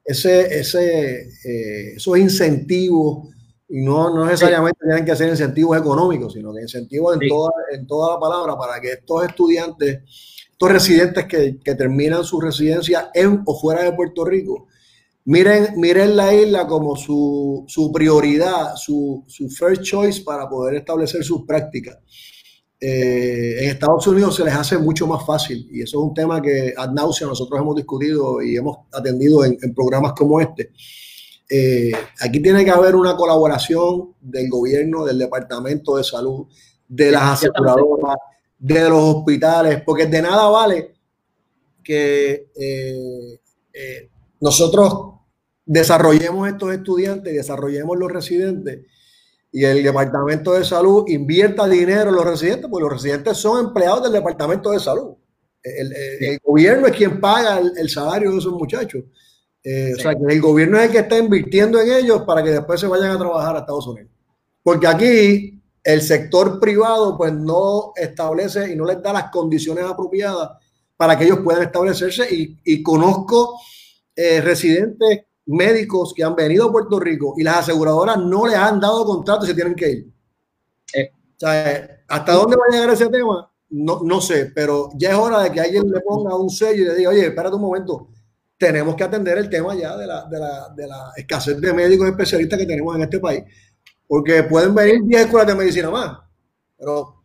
[0.04, 1.30] ese, ese,
[1.96, 3.30] esos incentivos
[3.72, 7.86] y no, no necesariamente tienen que ser incentivos económicos, sino que incentivos en, toda, en
[7.86, 10.00] toda la palabra para que estos estudiantes,
[10.52, 14.66] estos residentes que, que, terminan su residencia en o fuera de Puerto Rico,
[15.30, 21.24] miren, miren la isla como su, su prioridad, su, su, first choice para poder establecer
[21.24, 21.98] sus prácticas.
[22.82, 26.42] Eh, en Estados Unidos se les hace mucho más fácil y eso es un tema
[26.42, 30.72] que ad nauseam nosotros hemos discutido y hemos atendido en, en programas como este
[31.52, 36.46] eh, aquí tiene que haber una colaboración del gobierno, del Departamento de Salud,
[36.88, 38.18] de las aseguradoras,
[38.60, 40.94] de los hospitales, porque de nada vale
[41.84, 43.40] que eh,
[43.74, 45.19] eh, nosotros
[45.70, 48.80] desarrollemos estos estudiantes, desarrollemos los residentes
[49.52, 54.02] y el Departamento de Salud invierta dinero en los residentes, porque los residentes son empleados
[54.04, 55.14] del Departamento de Salud.
[55.62, 59.04] El, gobierno es quien paga el, salario de esos muchachos.
[59.64, 62.50] Eh, o sea, que el gobierno es el que está invirtiendo en ellos para que
[62.50, 64.12] después se vayan a trabajar a Estados Unidos.
[64.64, 70.50] Porque aquí el sector privado pues no establece y no les da las condiciones apropiadas
[70.98, 73.60] para que ellos puedan establecerse y, conozco
[74.16, 78.80] eh, residentes médicos que han venido a Puerto Rico y las aseguradoras no les han
[78.80, 80.14] dado contrato y se tienen que ir.
[80.94, 81.12] Eh.
[81.12, 83.52] O sea, ¿hasta dónde va a llegar ese tema?
[83.72, 86.86] No, no sé, pero ya es hora de que alguien le ponga un sello y
[86.86, 88.10] le diga, oye, espérate un momento,
[88.58, 92.08] tenemos que atender el tema ya de la, de la, de la escasez de médicos
[92.08, 93.44] especialistas que tenemos en este país,
[94.08, 96.20] porque pueden venir 10 escuelas de medicina más,
[96.78, 97.19] pero...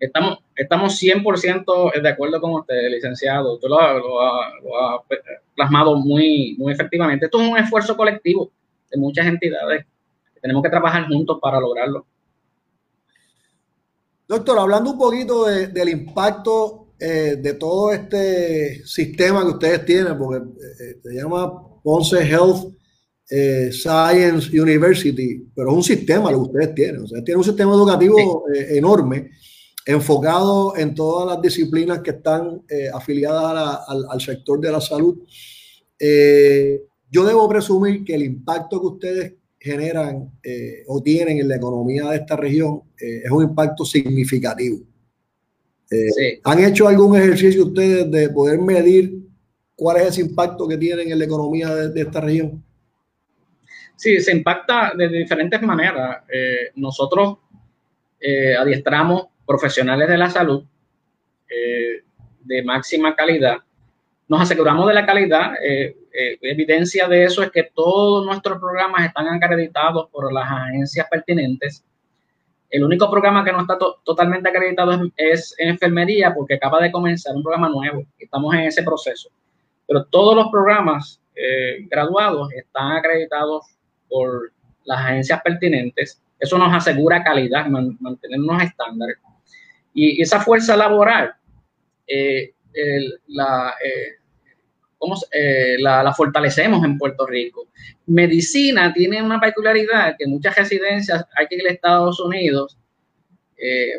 [0.00, 3.54] Estamos, estamos 100% de acuerdo con usted, licenciado.
[3.54, 5.04] Usted lo, ha
[5.54, 7.26] plasmado muy, muy efectivamente.
[7.26, 8.50] Esto es un esfuerzo colectivo
[8.90, 9.84] de muchas entidades.
[10.40, 12.06] Tenemos que trabajar juntos para lograrlo.
[14.28, 20.44] Doctor, hablando un poquito del impacto eh, de todo este sistema que ustedes tienen, porque
[20.46, 22.74] eh, se llama Ponce Health
[23.30, 27.02] eh, Science University, pero es un sistema lo que ustedes tienen.
[27.02, 29.30] O sea, tienen un sistema educativo enorme,
[29.88, 35.16] enfocado en todas las disciplinas que están afiliadas al, sector de la salud.
[37.10, 40.30] yo debo presumir que el impacto que ustedes generan
[40.86, 44.80] o tienen en la economía de esta región es un impacto significativo.
[45.90, 49.22] Eh, ¿Han hecho algún ejercicio ustedes de poder medir
[49.74, 52.62] cuál es ese impacto que tienen en la economía de, esta región?
[53.96, 56.24] Sí, se impacta de diferentes maneras.
[56.32, 57.38] Eh, nosotros
[58.20, 60.62] eh, adiestramos profesionales de la salud
[62.44, 63.56] de máxima calidad.
[64.28, 65.54] Nos aseguramos de la calidad.
[66.42, 71.82] evidencia de eso es que todos nuestros programas están acreditados por las agencias pertinentes
[72.70, 77.42] el único programa que no está totalmente acreditado es, enfermería porque acaba de comenzar un
[77.42, 78.04] programa nuevo.
[78.18, 79.30] Estamos en ese proceso.
[79.86, 83.64] Pero todos los programas eh, graduados están acreditados
[84.08, 84.52] por
[84.84, 86.20] las agencias pertinentes.
[86.38, 89.16] Eso nos asegura calidad, mantener unos estándares.
[89.94, 91.34] Y esa fuerza laboral,
[92.06, 92.52] eh,
[93.28, 94.18] la, eh,
[94.98, 97.66] cómo eh, la, fortalecemos en Puerto Rico.
[98.06, 102.76] Medicina tiene una peculiaridad que muchas residencias hay que ir a Estados Unidos,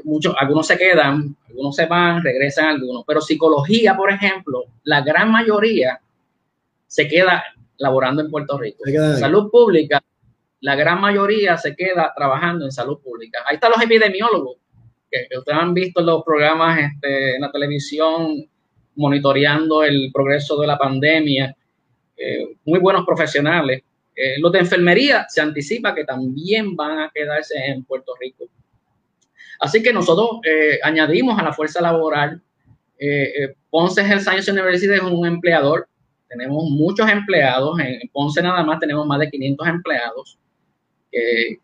[0.06, 5.30] muchos, algunos se quedan, algunos se van, regresan algunos, pero psicología, por ejemplo, la gran
[5.30, 6.00] mayoría
[6.88, 7.44] se queda
[7.78, 8.84] laborando en Puerto Rico.
[9.20, 10.02] Salud pública,
[10.62, 13.40] la gran mayoría se queda trabajando en salud pública.
[13.46, 14.58] Ahí están los epidemiólogos,
[15.10, 18.48] que, ustedes han visto los programas este, en la televisión,
[18.96, 21.56] monitoreando el progreso de la pandemia,
[22.18, 23.82] eh, muy buenos profesionales.
[24.16, 28.46] Eh, los de enfermería se anticipa que también van a quedarse en Puerto Rico.
[29.62, 32.42] Así que nosotros eh, añadimos a la fuerza laboral.
[33.70, 35.88] Ponce Health Science University es un empleador.
[36.28, 37.80] Tenemos muchos empleados.
[37.80, 40.38] En Ponce nada más tenemos más de 500 empleados
[41.10, 41.60] que,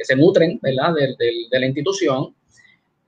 [0.00, 0.94] se nutren ¿verdad?
[0.94, 2.34] de la institución.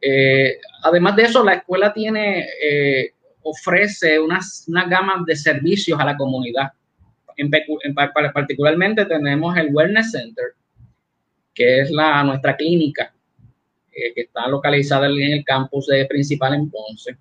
[0.01, 3.13] Eh, además de eso, la escuela tiene, eh,
[3.43, 4.41] ofrece una
[4.89, 6.73] gama de servicios a la comunidad.
[7.37, 7.51] En,
[8.35, 10.47] particularmente tenemos el Wellness Center,
[11.55, 13.13] que es la, nuestra clínica,
[13.93, 17.17] eh, que está localizada en el campus de, principal en Ponce.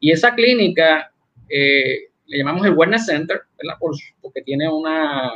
[0.00, 1.12] Y esa clínica
[1.50, 3.40] le llamamos el Wellness Center,
[4.20, 5.32] porque tiene una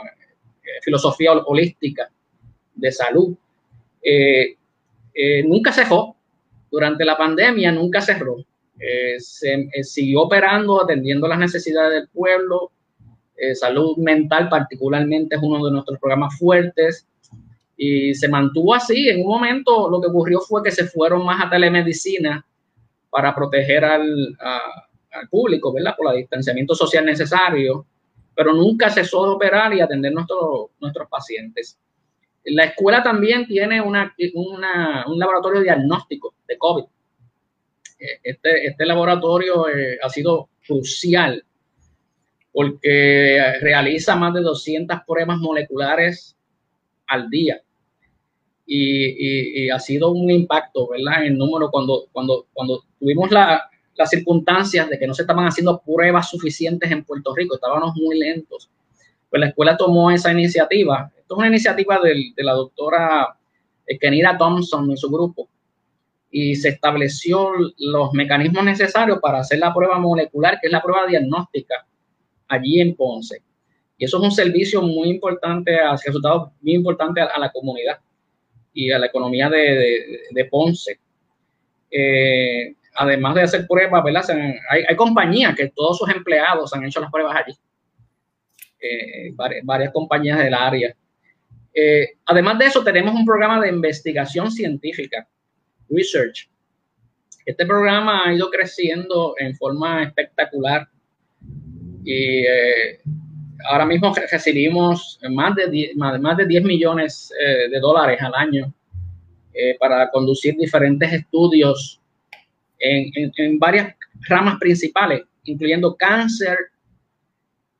[0.83, 2.11] filosofía holística
[2.75, 3.35] de salud.
[5.45, 6.17] nunca cejó,
[6.73, 8.39] durante la pandemia nunca cerró.
[8.81, 12.73] Eh, se eh, siguió operando, atendiendo las necesidades del pueblo.
[13.37, 17.07] Eh, salud mental particularmente es uno de nuestros programas fuertes
[17.77, 19.09] y se mantuvo así.
[19.09, 22.45] En un momento lo que ocurrió fue que se fueron más a telemedicina
[23.11, 25.95] para proteger al, al público, ¿verdad?
[25.97, 27.87] Por el distanciamiento social necesario,
[28.35, 31.79] pero nunca cesó de operar y atender nuestros pacientes.
[32.45, 34.15] La escuela también tiene una,
[35.07, 36.85] un laboratorio diagnóstico de COVID.
[37.99, 41.45] Eh, este, este laboratorio eh, ha sido crucial
[42.53, 46.37] porque realiza más de 200 pruebas moleculares
[47.07, 47.63] al día.
[48.67, 51.25] Y, ha sido un impacto, ¿verdad?
[51.25, 56.29] En número, cuando, cuando, cuando tuvimos las circunstancias de que no se estaban haciendo pruebas
[56.31, 58.71] suficientes en Puerto Rico, estábamos muy lentos
[59.33, 61.11] pues la escuela tomó esa iniciativa.
[61.33, 63.37] Es una iniciativa de la doctora
[63.99, 65.49] Kenira Thompson y su grupo,
[66.31, 71.07] y se estableció los mecanismos necesarios para hacer la prueba molecular, que es la prueba
[71.07, 71.87] diagnóstica,
[72.49, 73.43] allí en Ponce.
[73.97, 77.99] Y eso es un servicio muy importante, ha resultado muy importante a, la comunidad
[78.73, 80.99] y a la economía de, Ponce.
[81.91, 84.25] Eh, además de hacer pruebas, ¿verdad?
[84.69, 87.57] hay, compañías que todos sus empleados han hecho las pruebas allí.
[88.81, 89.33] Eh,
[89.65, 90.95] varias, compañías del área.
[91.75, 95.27] Eh, además de eso, tenemos un programa de investigación científica,
[95.89, 96.49] research.
[97.45, 100.89] Este programa ha ido creciendo en forma espectacular
[102.05, 103.01] y eh,
[103.69, 107.33] ahora mismo recibimos más de 10, más de 10 millones
[107.71, 108.73] de dólares al año
[109.79, 112.03] para conducir diferentes estudios
[112.83, 113.95] en, varias
[114.29, 116.57] ramas principales, incluyendo cáncer,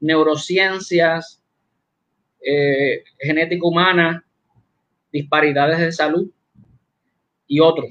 [0.01, 1.42] neurociencias,
[2.45, 4.25] eh, genética humana,
[5.13, 6.31] disparidades de salud
[7.47, 7.91] y otros.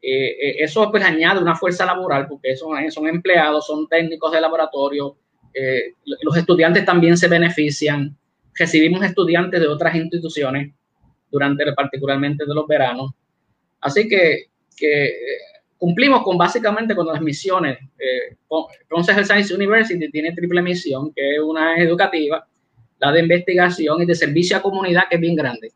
[0.00, 4.40] Eh, eh, eso pues añade una fuerza laboral porque son, son empleados, son técnicos de
[4.40, 5.16] laboratorio,
[6.22, 8.16] los estudiantes también se benefician,
[8.54, 10.74] recibimos estudiantes de otras instituciones
[11.30, 13.12] durante particularmente de los veranos.
[13.80, 15.12] Así que, que
[15.84, 17.78] cumplimos con básicamente con las misiones.
[17.98, 18.36] Eh,
[18.88, 22.46] Ponce Science University tiene triple misión, que es una educativa,
[22.98, 25.72] la de investigación y de servicio a comunidad, que es bien grande.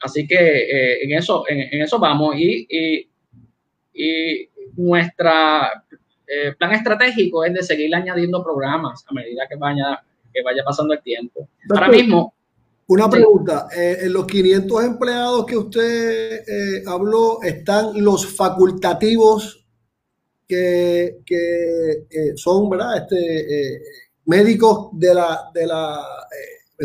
[0.00, 2.36] Así que eh, en, eso, en, eso vamos.
[2.36, 3.08] Y, y,
[3.94, 5.30] y nuestro
[6.26, 10.02] eh, plan estratégico es de seguir añadiendo programas a medida que vaya,
[10.32, 11.48] que vaya pasando el tiempo.
[11.70, 12.34] Ahora mismo,
[12.86, 19.64] una pregunta, eh, en los 500 empleados que usted eh, habló, ¿están los facultativos
[20.46, 22.98] que, eh, son, ¿verdad?
[22.98, 23.80] Este,
[24.26, 26.02] médicos de la, de la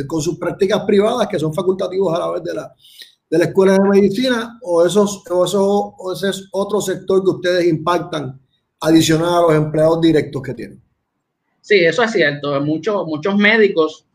[0.07, 2.73] con sus prácticas privadas, que son facultativos a la vez de la,
[3.29, 7.29] de la Escuela de Medicina, o, esos, o, eso, o ese es otro sector que
[7.29, 8.39] ustedes impactan
[8.81, 10.81] adicional a los empleados directos que tienen?
[11.61, 12.59] Sí, eso es cierto.
[12.61, 14.05] Muchos, muchos médicos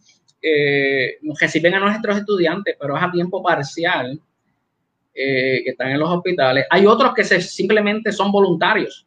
[0.41, 4.19] eh, reciben a nuestros estudiantes, pero es a tiempo parcial,
[5.15, 6.67] eh, que están en los hospitales.
[6.71, 9.07] Hay otros que se, simplemente son voluntarios,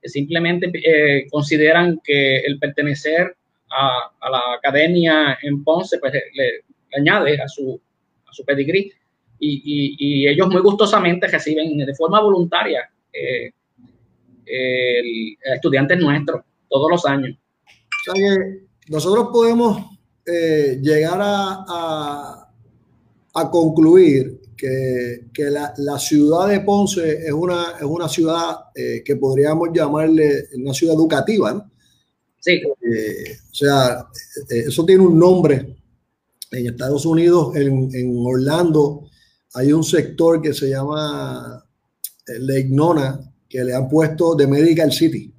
[0.00, 3.36] que simplemente eh, consideran que el pertenecer
[3.76, 6.64] a, la academia en Ponce pues, le,
[6.96, 7.80] añade a su,
[8.26, 8.92] a su pedigrí.
[9.40, 12.88] Y, ellos muy gustosamente reciben de forma voluntaria
[15.44, 17.36] estudiantes nuestros todos los años.
[18.88, 19.94] nosotros podemos
[20.26, 22.48] eh, llegar a,
[23.34, 29.02] a, concluir que, que la, la, ciudad de Ponce es una, es una ciudad eh,
[29.04, 31.70] que podríamos llamarle una ciudad educativa, ¿no?
[32.44, 32.52] Sí.
[32.52, 34.06] Eh, o sea,
[34.48, 35.76] eso tiene un nombre.
[36.50, 39.08] En Estados Unidos, en, en Orlando,
[39.54, 41.64] hay un sector que se llama
[42.26, 43.18] Lake Nona,
[43.48, 45.32] que le han puesto de Medical City.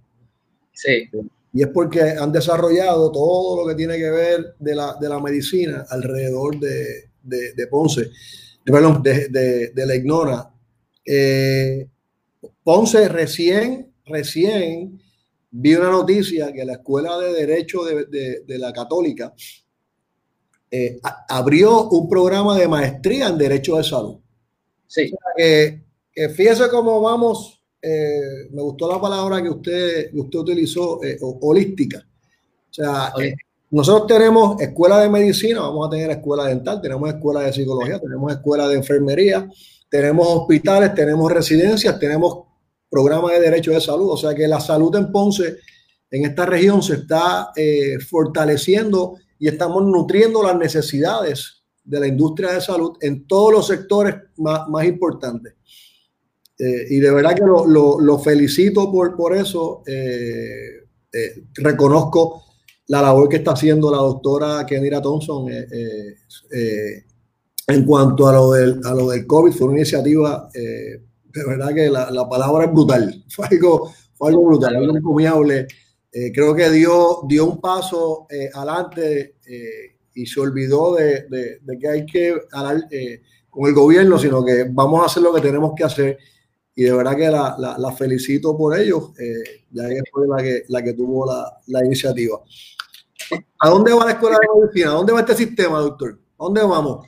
[0.74, 1.10] Sí
[1.56, 5.22] y es porque han desarrollado todo lo que tiene que ver de la, de la
[5.22, 8.12] medicina alrededor de, de, Ponce,
[8.66, 9.30] perdón, de,
[9.74, 10.51] de, la Ignora.
[11.06, 11.88] Eh,
[12.62, 15.01] Ponce recién, recién
[15.58, 19.34] vi una noticia que la Escuela de Derecho de, la Católica
[20.70, 20.99] eh,
[21.30, 24.20] abrió un programa de maestría en Derecho de Salud.
[24.88, 25.12] Sí.
[25.36, 25.82] que,
[26.12, 27.56] que fíjese cómo vamos
[27.88, 31.99] eh, me gustó la palabra que usted, usted utilizó, eh, holística.
[31.99, 33.14] O sea,
[33.70, 38.32] nosotros tenemos escuela de medicina, vamos a tener escuela dental, tenemos escuela de psicología, tenemos
[38.32, 39.47] escuela de enfermería,
[39.88, 42.45] tenemos hospitales, tenemos residencias, tenemos
[42.89, 44.09] programas de derecho de salud.
[44.11, 45.57] O sea que la salud en Ponce,
[46.11, 47.51] en esta región, se está
[48.09, 54.15] fortaleciendo y estamos nutriendo las necesidades de la industria de salud en todos los sectores
[54.38, 55.53] más, importantes.
[56.57, 59.83] Eh, y de verdad que lo, felicito por, eso.
[59.86, 60.83] Eh,
[61.13, 62.43] eh, reconozco
[62.88, 65.47] la labor que está haciendo la doctora Kenira Thompson
[67.67, 69.53] en cuanto a lo, del, a lo del COVID.
[69.53, 70.49] Fue una iniciativa,
[71.36, 73.23] de verdad que la, la, palabra es brutal.
[73.29, 75.67] Fue algo, fue algo brutal, algo encomiable.
[76.33, 79.36] creo que dio, dio un paso adelante
[80.13, 81.27] y se olvidó de,
[81.61, 82.88] de, que hay que hablar
[83.49, 86.17] con el gobierno, sino que vamos a hacer lo que tenemos que hacer
[86.75, 90.93] y de verdad que la, felicito por ello, eh, ya fue la que, la que
[90.93, 92.38] tuvo la, iniciativa.
[93.59, 94.91] ¿A dónde va la escuela de medicina?
[94.91, 96.19] ¿A dónde va este sistema, doctor?
[96.38, 97.07] ¿A dónde vamos?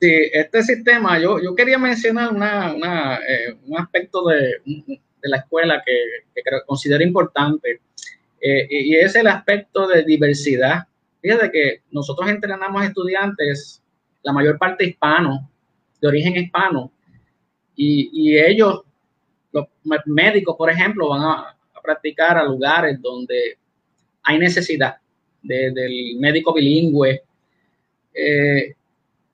[0.00, 5.36] Sí, este sistema, yo, yo quería mencionar una, una, eh, un aspecto de, de, la
[5.36, 5.92] escuela que,
[6.34, 7.80] que considero importante.
[8.40, 10.88] Eh, y es el aspecto de diversidad.
[11.22, 13.80] Fíjate que nosotros entrenamos estudiantes,
[14.24, 15.42] la mayor parte hispanos,
[16.00, 16.90] de origen hispano,
[17.76, 18.82] y, y ellos,
[19.52, 19.66] los
[20.06, 23.58] médicos, por ejemplo, van a, practicar a lugares donde
[24.22, 24.96] hay necesidad
[25.42, 27.22] del médico bilingüe.
[28.12, 28.74] Eh,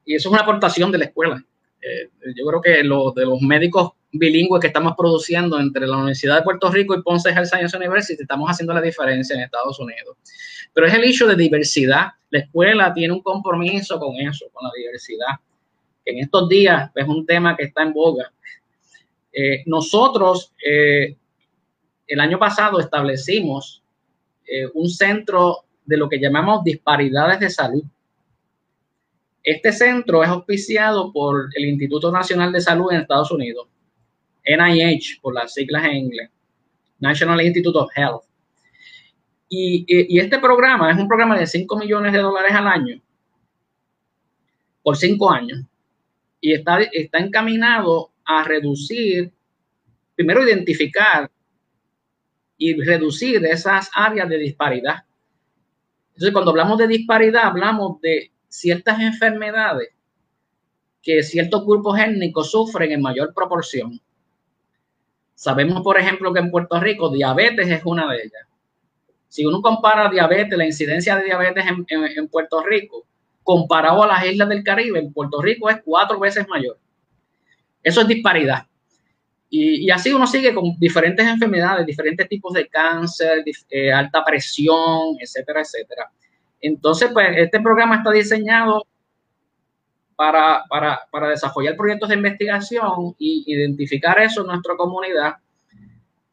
[0.05, 1.44] y eso es una aportación de la escuela.
[1.80, 6.36] Eh, yo creo que lo, de los médicos bilingües que estamos produciendo entre la Universidad
[6.36, 10.16] de Puerto Rico y Ponce Health Science University, estamos haciendo la diferencia en Estados Unidos.
[10.74, 12.09] Pero es el hecho de diversidad.
[12.30, 15.36] La escuela tiene un compromiso con eso, con la diversidad.
[16.05, 18.32] En estos días es un tema que está en boga.
[19.32, 21.16] Eh, nosotros, eh,
[22.07, 23.82] el año pasado, establecimos
[24.74, 27.84] un centro de lo que llamamos disparidades de salud
[29.43, 33.68] este centro es auspiciado por el Instituto Nacional de Salud en Estados Unidos,
[34.45, 36.30] NIH, por las siglas en inglés,
[36.99, 38.24] National Institute of Health.
[39.49, 43.01] Y, este programa es un programa de 5 millones de dólares al año
[44.82, 45.61] por 5 años
[46.41, 49.32] y está, está encaminado a reducir,
[50.14, 51.30] primero identificar
[52.57, 55.05] y reducir esas áreas de disparidad.
[56.11, 59.90] Entonces, cuando hablamos de disparidad, hablamos de ciertas enfermedades
[61.03, 63.98] que ciertos grupos étnicos sufren en mayor proporción.
[65.34, 68.46] Sabemos, por ejemplo, que en Puerto Rico diabetes es una de ellas.
[69.28, 73.07] Si uno compara diabetes, la incidencia de diabetes en, Puerto Rico,
[73.42, 76.78] comparado a las islas del Caribe, en Puerto Rico es cuatro veces mayor.
[77.82, 78.66] Eso es disparidad.
[79.48, 85.62] Y, así uno sigue con diferentes enfermedades, diferentes tipos de cáncer, eh, alta presión, etcétera,
[85.62, 86.11] etcétera.
[86.61, 88.86] Entonces, pues este programa está diseñado
[90.14, 90.66] para,
[91.30, 95.36] desarrollar proyectos de investigación e identificar eso en nuestra comunidad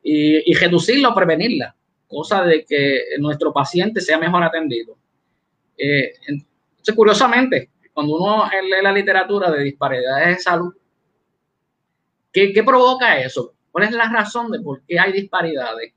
[0.03, 1.73] y, reducirlo o prevenirla,
[2.07, 4.97] cosa de que nuestro paciente sea mejor atendido.
[5.78, 10.73] Eh, entonces, curiosamente, cuando uno lee la literatura de disparidades de salud,
[12.32, 13.53] ¿qué, ¿qué provoca eso?
[13.71, 15.93] ¿Cuál es la razón de por qué hay disparidades?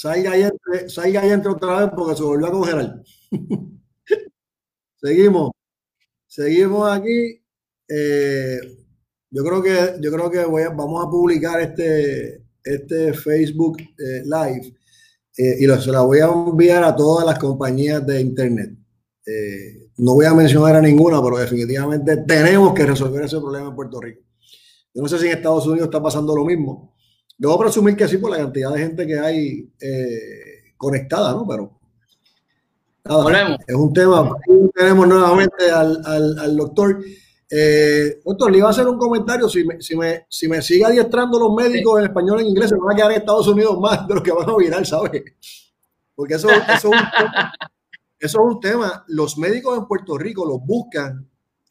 [0.00, 3.02] Salga y, entre, salga y entre otra vez porque se volvió a congelar.
[5.00, 5.50] seguimos.
[6.24, 7.42] Seguimos aquí.
[7.88, 8.60] Eh,
[9.30, 14.72] yo creo que, yo creo que voy vamos a publicar este, este Facebook eh, Live
[15.36, 18.70] eh, y lo, se la voy a enviar a todas las compañías de Internet.
[19.96, 24.00] no voy a mencionar a ninguna, pero definitivamente tenemos que resolver ese problema en Puerto
[24.00, 24.22] Rico.
[24.94, 26.94] Yo no sé si en Estados Unidos está pasando lo mismo.
[27.38, 31.46] Debo presumir que sí por la cantidad de gente que hay eh, conectada, ¿no?
[31.46, 31.78] Pero
[33.04, 34.36] nada, es un tema.
[34.74, 37.00] Tenemos nuevamente al, doctor.
[37.48, 39.48] Eh, doctor, le iba a hacer un comentario.
[39.48, 42.70] Si me, si me, si me sigue adiestrando los médicos en español e en inglés,
[42.70, 45.22] se van a quedar en Estados Unidos más de lo que van a virar, ¿sabes?
[46.16, 47.52] Porque eso, eso, es un tema,
[48.18, 49.04] eso es un tema.
[49.06, 51.24] Los médicos en Puerto Rico los buscan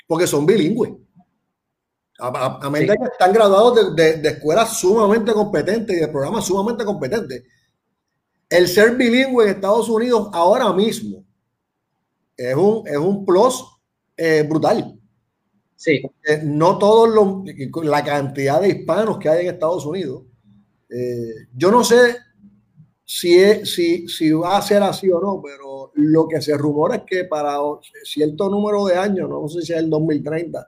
[0.07, 0.93] porque son bilingües.
[2.19, 7.43] A, medida que están graduados de, de, escuelas sumamente competentes y de programas sumamente competentes.
[8.49, 11.23] El ser bilingüe en Estados Unidos ahora mismo
[12.35, 13.65] es un, es un plus
[14.15, 14.93] eh, brutal.
[15.75, 16.01] Sí.
[16.43, 20.23] no todos los, la cantidad de hispanos que hay en Estados Unidos.
[20.89, 22.17] Eh, yo no sé
[23.05, 26.95] si, es, si, si va a ser así o no, pero lo que se rumora
[26.95, 27.57] es que para
[28.03, 30.67] cierto número de años, no sé si es el 2030,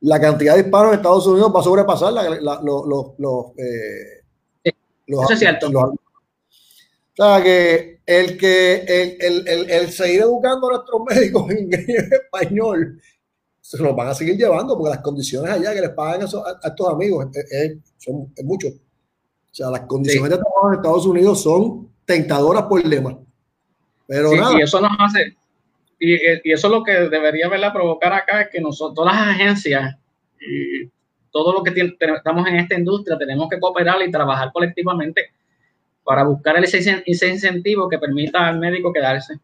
[0.00, 2.86] la cantidad de hispanos en Estados Unidos va a sobrepasar la, los,
[3.18, 4.22] los, eh,
[5.06, 5.68] eso es cierto.
[5.68, 5.94] o
[7.14, 8.84] sea, que el que
[9.20, 13.00] el, el, el, seguir educando a nuestros médicos en español
[13.60, 16.88] se los van a seguir llevando porque las condiciones allá que les pagan a, estos
[16.88, 17.26] amigos
[17.98, 18.72] son muchos.
[18.72, 23.18] O sea, las condiciones de trabajo en Estados Unidos son tentadoras por el lema.
[24.06, 24.58] Pero nada.
[24.58, 25.36] Y eso nos hace,
[25.98, 29.96] y, eso es lo que debería verla provocar acá, es que nosotros, todas las agencias
[30.40, 30.88] y
[31.30, 31.72] todo lo que
[32.16, 35.32] estamos en esta industria, tenemos que cooperar y trabajar colectivamente
[36.04, 39.34] para buscar ese, incentivo que permita al médico quedarse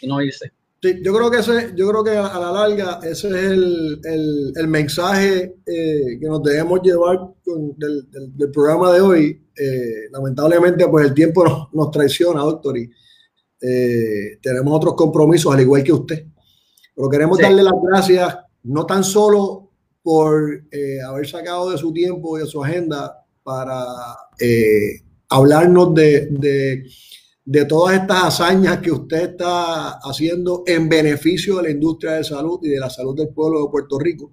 [0.00, 0.50] y no irse.
[0.82, 5.54] Sí, yo creo que ese, yo creo que a la larga ese es el, mensaje
[5.66, 7.18] eh, que nos debemos llevar
[7.76, 9.42] del, del, programa de hoy.
[9.54, 12.90] Eh, lamentablemente, pues el tiempo nos, nos traiciona, doctor, y
[13.60, 16.26] eh, tenemos otros compromisos, al igual que usted.
[16.94, 19.70] Pero queremos darle las gracias, no tan solo
[20.02, 23.84] por eh, haber sacado de su tiempo y de su agenda para
[24.38, 26.84] eh, hablarnos de,
[27.44, 32.60] de, todas estas hazañas que usted está haciendo en beneficio de la industria de salud
[32.62, 34.32] y de la salud del pueblo de Puerto Rico,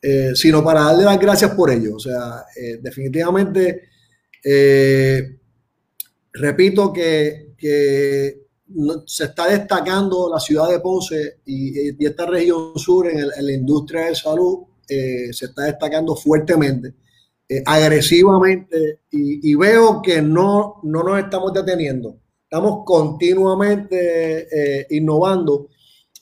[0.00, 1.96] eh, sino para darle las gracias por ello.
[1.96, 2.44] O sea,
[2.80, 3.88] definitivamente,
[6.32, 8.48] repito que, que
[9.06, 14.14] se está destacando la ciudad de Ponce y, esta región sur en, la industria de
[14.14, 16.94] salud eh, se está destacando fuertemente,
[17.48, 22.18] eh, agresivamente y, veo que no, no nos estamos deteniendo.
[22.42, 25.68] Estamos continuamente eh, innovando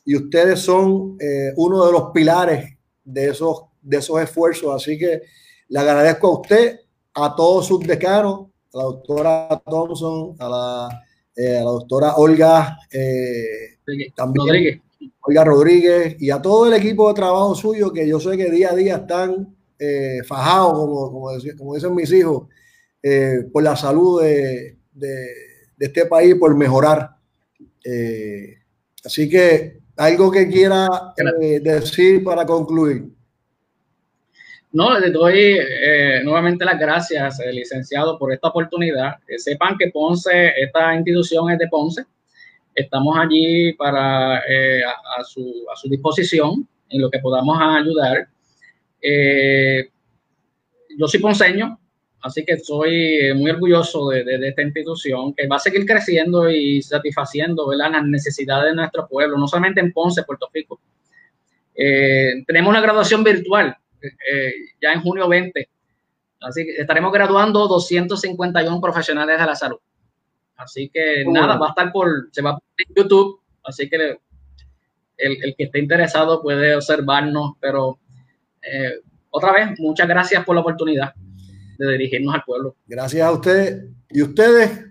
[0.05, 1.17] y ustedes son
[1.57, 4.75] uno de los pilares de esos, de esos esfuerzos.
[4.75, 5.23] Así que
[5.69, 6.81] le agradezco a usted,
[7.15, 11.03] a todos sus decanos, a la doctora Thompson, a la
[11.37, 13.77] eh, a la doctora Olga eh,
[14.15, 14.81] también, Rodríguez.
[15.21, 18.71] Olga Rodríguez y a todo el equipo de trabajo suyo que yo sé que día
[18.71, 21.11] a día están eh, fajados, como,
[21.59, 22.49] como, dicen mis hijos,
[23.53, 25.29] por la salud de, de,
[25.79, 27.11] este país, por mejorar.
[29.05, 30.89] así que algo que quiera
[31.63, 33.16] decir para concluir.
[34.73, 39.15] No, les doy eh, nuevamente las gracias, eh, licenciado, por esta oportunidad.
[39.37, 42.05] sepan que Ponce, esta institución es de Ponce.
[42.75, 48.29] Estamos allí para eh, a, su, a, su, disposición en lo que podamos ayudar.
[50.99, 51.79] yo soy ponceño,
[52.23, 56.83] así que soy muy orgulloso de, de, esta institución que va a seguir creciendo y
[56.83, 60.81] satisfaciendo las necesidades de nuestro pueblo, no solamente en Ponce, Puerto Rico.
[61.75, 63.77] tenemos una graduación virtual
[64.07, 65.69] eh, ya en junio 20.
[66.41, 69.79] Así que estaremos graduando 251 profesionales de la salud.
[70.57, 72.59] Así que nada, va a estar por, se va a
[72.95, 74.19] YouTube, así que el,
[75.43, 77.99] el, que esté interesado puede observarnos, pero
[78.63, 79.01] eh,
[79.31, 81.13] otra vez, muchas gracias por la oportunidad
[81.79, 82.77] de dirigirnos al pueblo.
[82.87, 84.83] Gracias a usted y ustedes.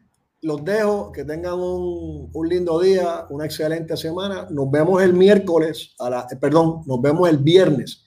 [0.42, 4.46] Los dejo, que tengan un, un lindo día, una excelente semana.
[4.52, 8.05] Nos vemos el miércoles, a la, perdón, nos vemos el viernes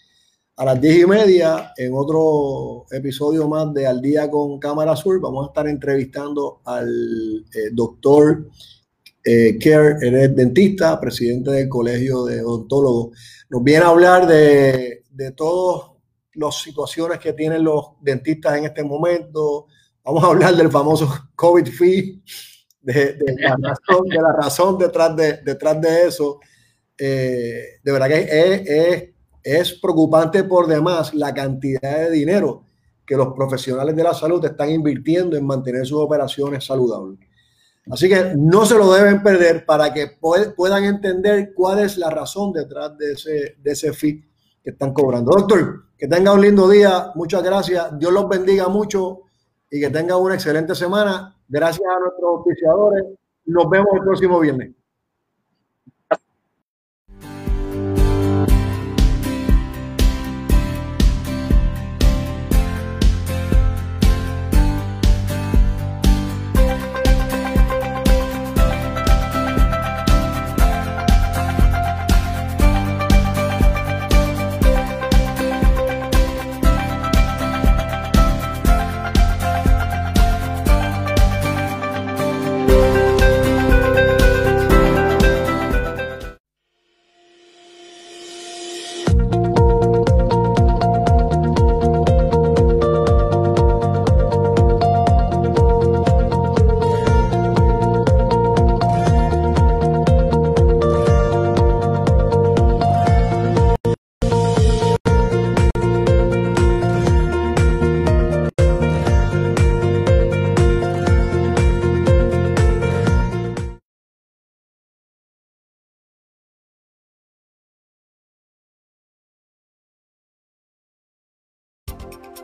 [0.59, 5.21] a las diez y media, en otro episodio más de Al Día con Cámara Azul,
[5.21, 8.49] vamos a estar entrevistando al eh, doctor
[9.23, 13.17] eh, Kerr, eres dentista, presidente del Colegio de Odontólogos.
[13.49, 15.93] Nos viene a hablar de, de todas
[16.33, 19.67] las situaciones que tienen los dentistas en este momento.
[20.03, 22.21] Vamos a hablar del famoso COVID fee,
[22.83, 26.41] de, la, razón, de la razón detrás de, detrás de eso.
[26.99, 29.18] Eh, de verdad que es, es
[29.57, 32.65] es preocupante por demás la cantidad de dinero
[33.07, 37.19] que los profesionales de la salud están invirtiendo en mantener sus operaciones saludables.
[37.91, 40.19] Así que no se lo deben perder para que
[40.55, 44.23] puedan entender cuál es la razón detrás de ese, de ese fee
[44.63, 45.33] que están cobrando.
[45.33, 47.13] Doctor, que tenga un lindo día.
[47.15, 47.99] Muchas gracias.
[47.99, 49.23] Dios los bendiga mucho
[49.71, 51.35] y que tenga una excelente semana.
[51.49, 53.05] Gracias a nuestros oficiadores.
[53.47, 54.78] Nos vemos el próximo viernes.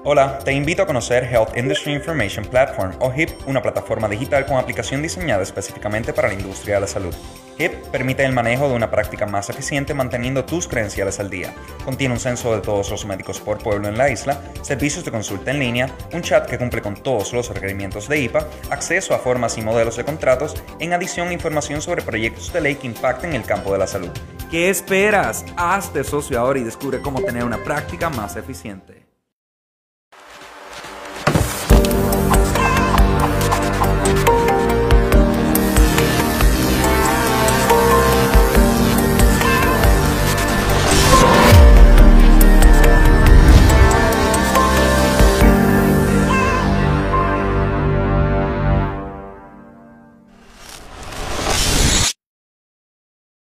[0.07, 4.59] Hola, te invito a conocer Health Industry Information Platform o HIP, una plataforma digital con
[4.59, 7.15] aplicación diseñada específicamente para la industria de la salud.
[7.57, 11.55] HIP permite el manejo de una práctica más eficiente manteniendo tus credenciales al día.
[11.87, 15.53] Contiene un censo de todos los médicos por pueblo en la isla, servicios de consulta
[15.53, 19.57] en línea, un chat que cumple con todos los requerimientos de IPA, acceso a formas
[19.57, 23.73] y modelos de contratos, en adición información sobre proyectos de ley que impacten el campo
[23.73, 24.11] de la salud.
[24.51, 25.47] ¿Qué esperas?
[25.57, 29.04] Hazte socio ahora y descubre cómo tener una práctica más eficiente.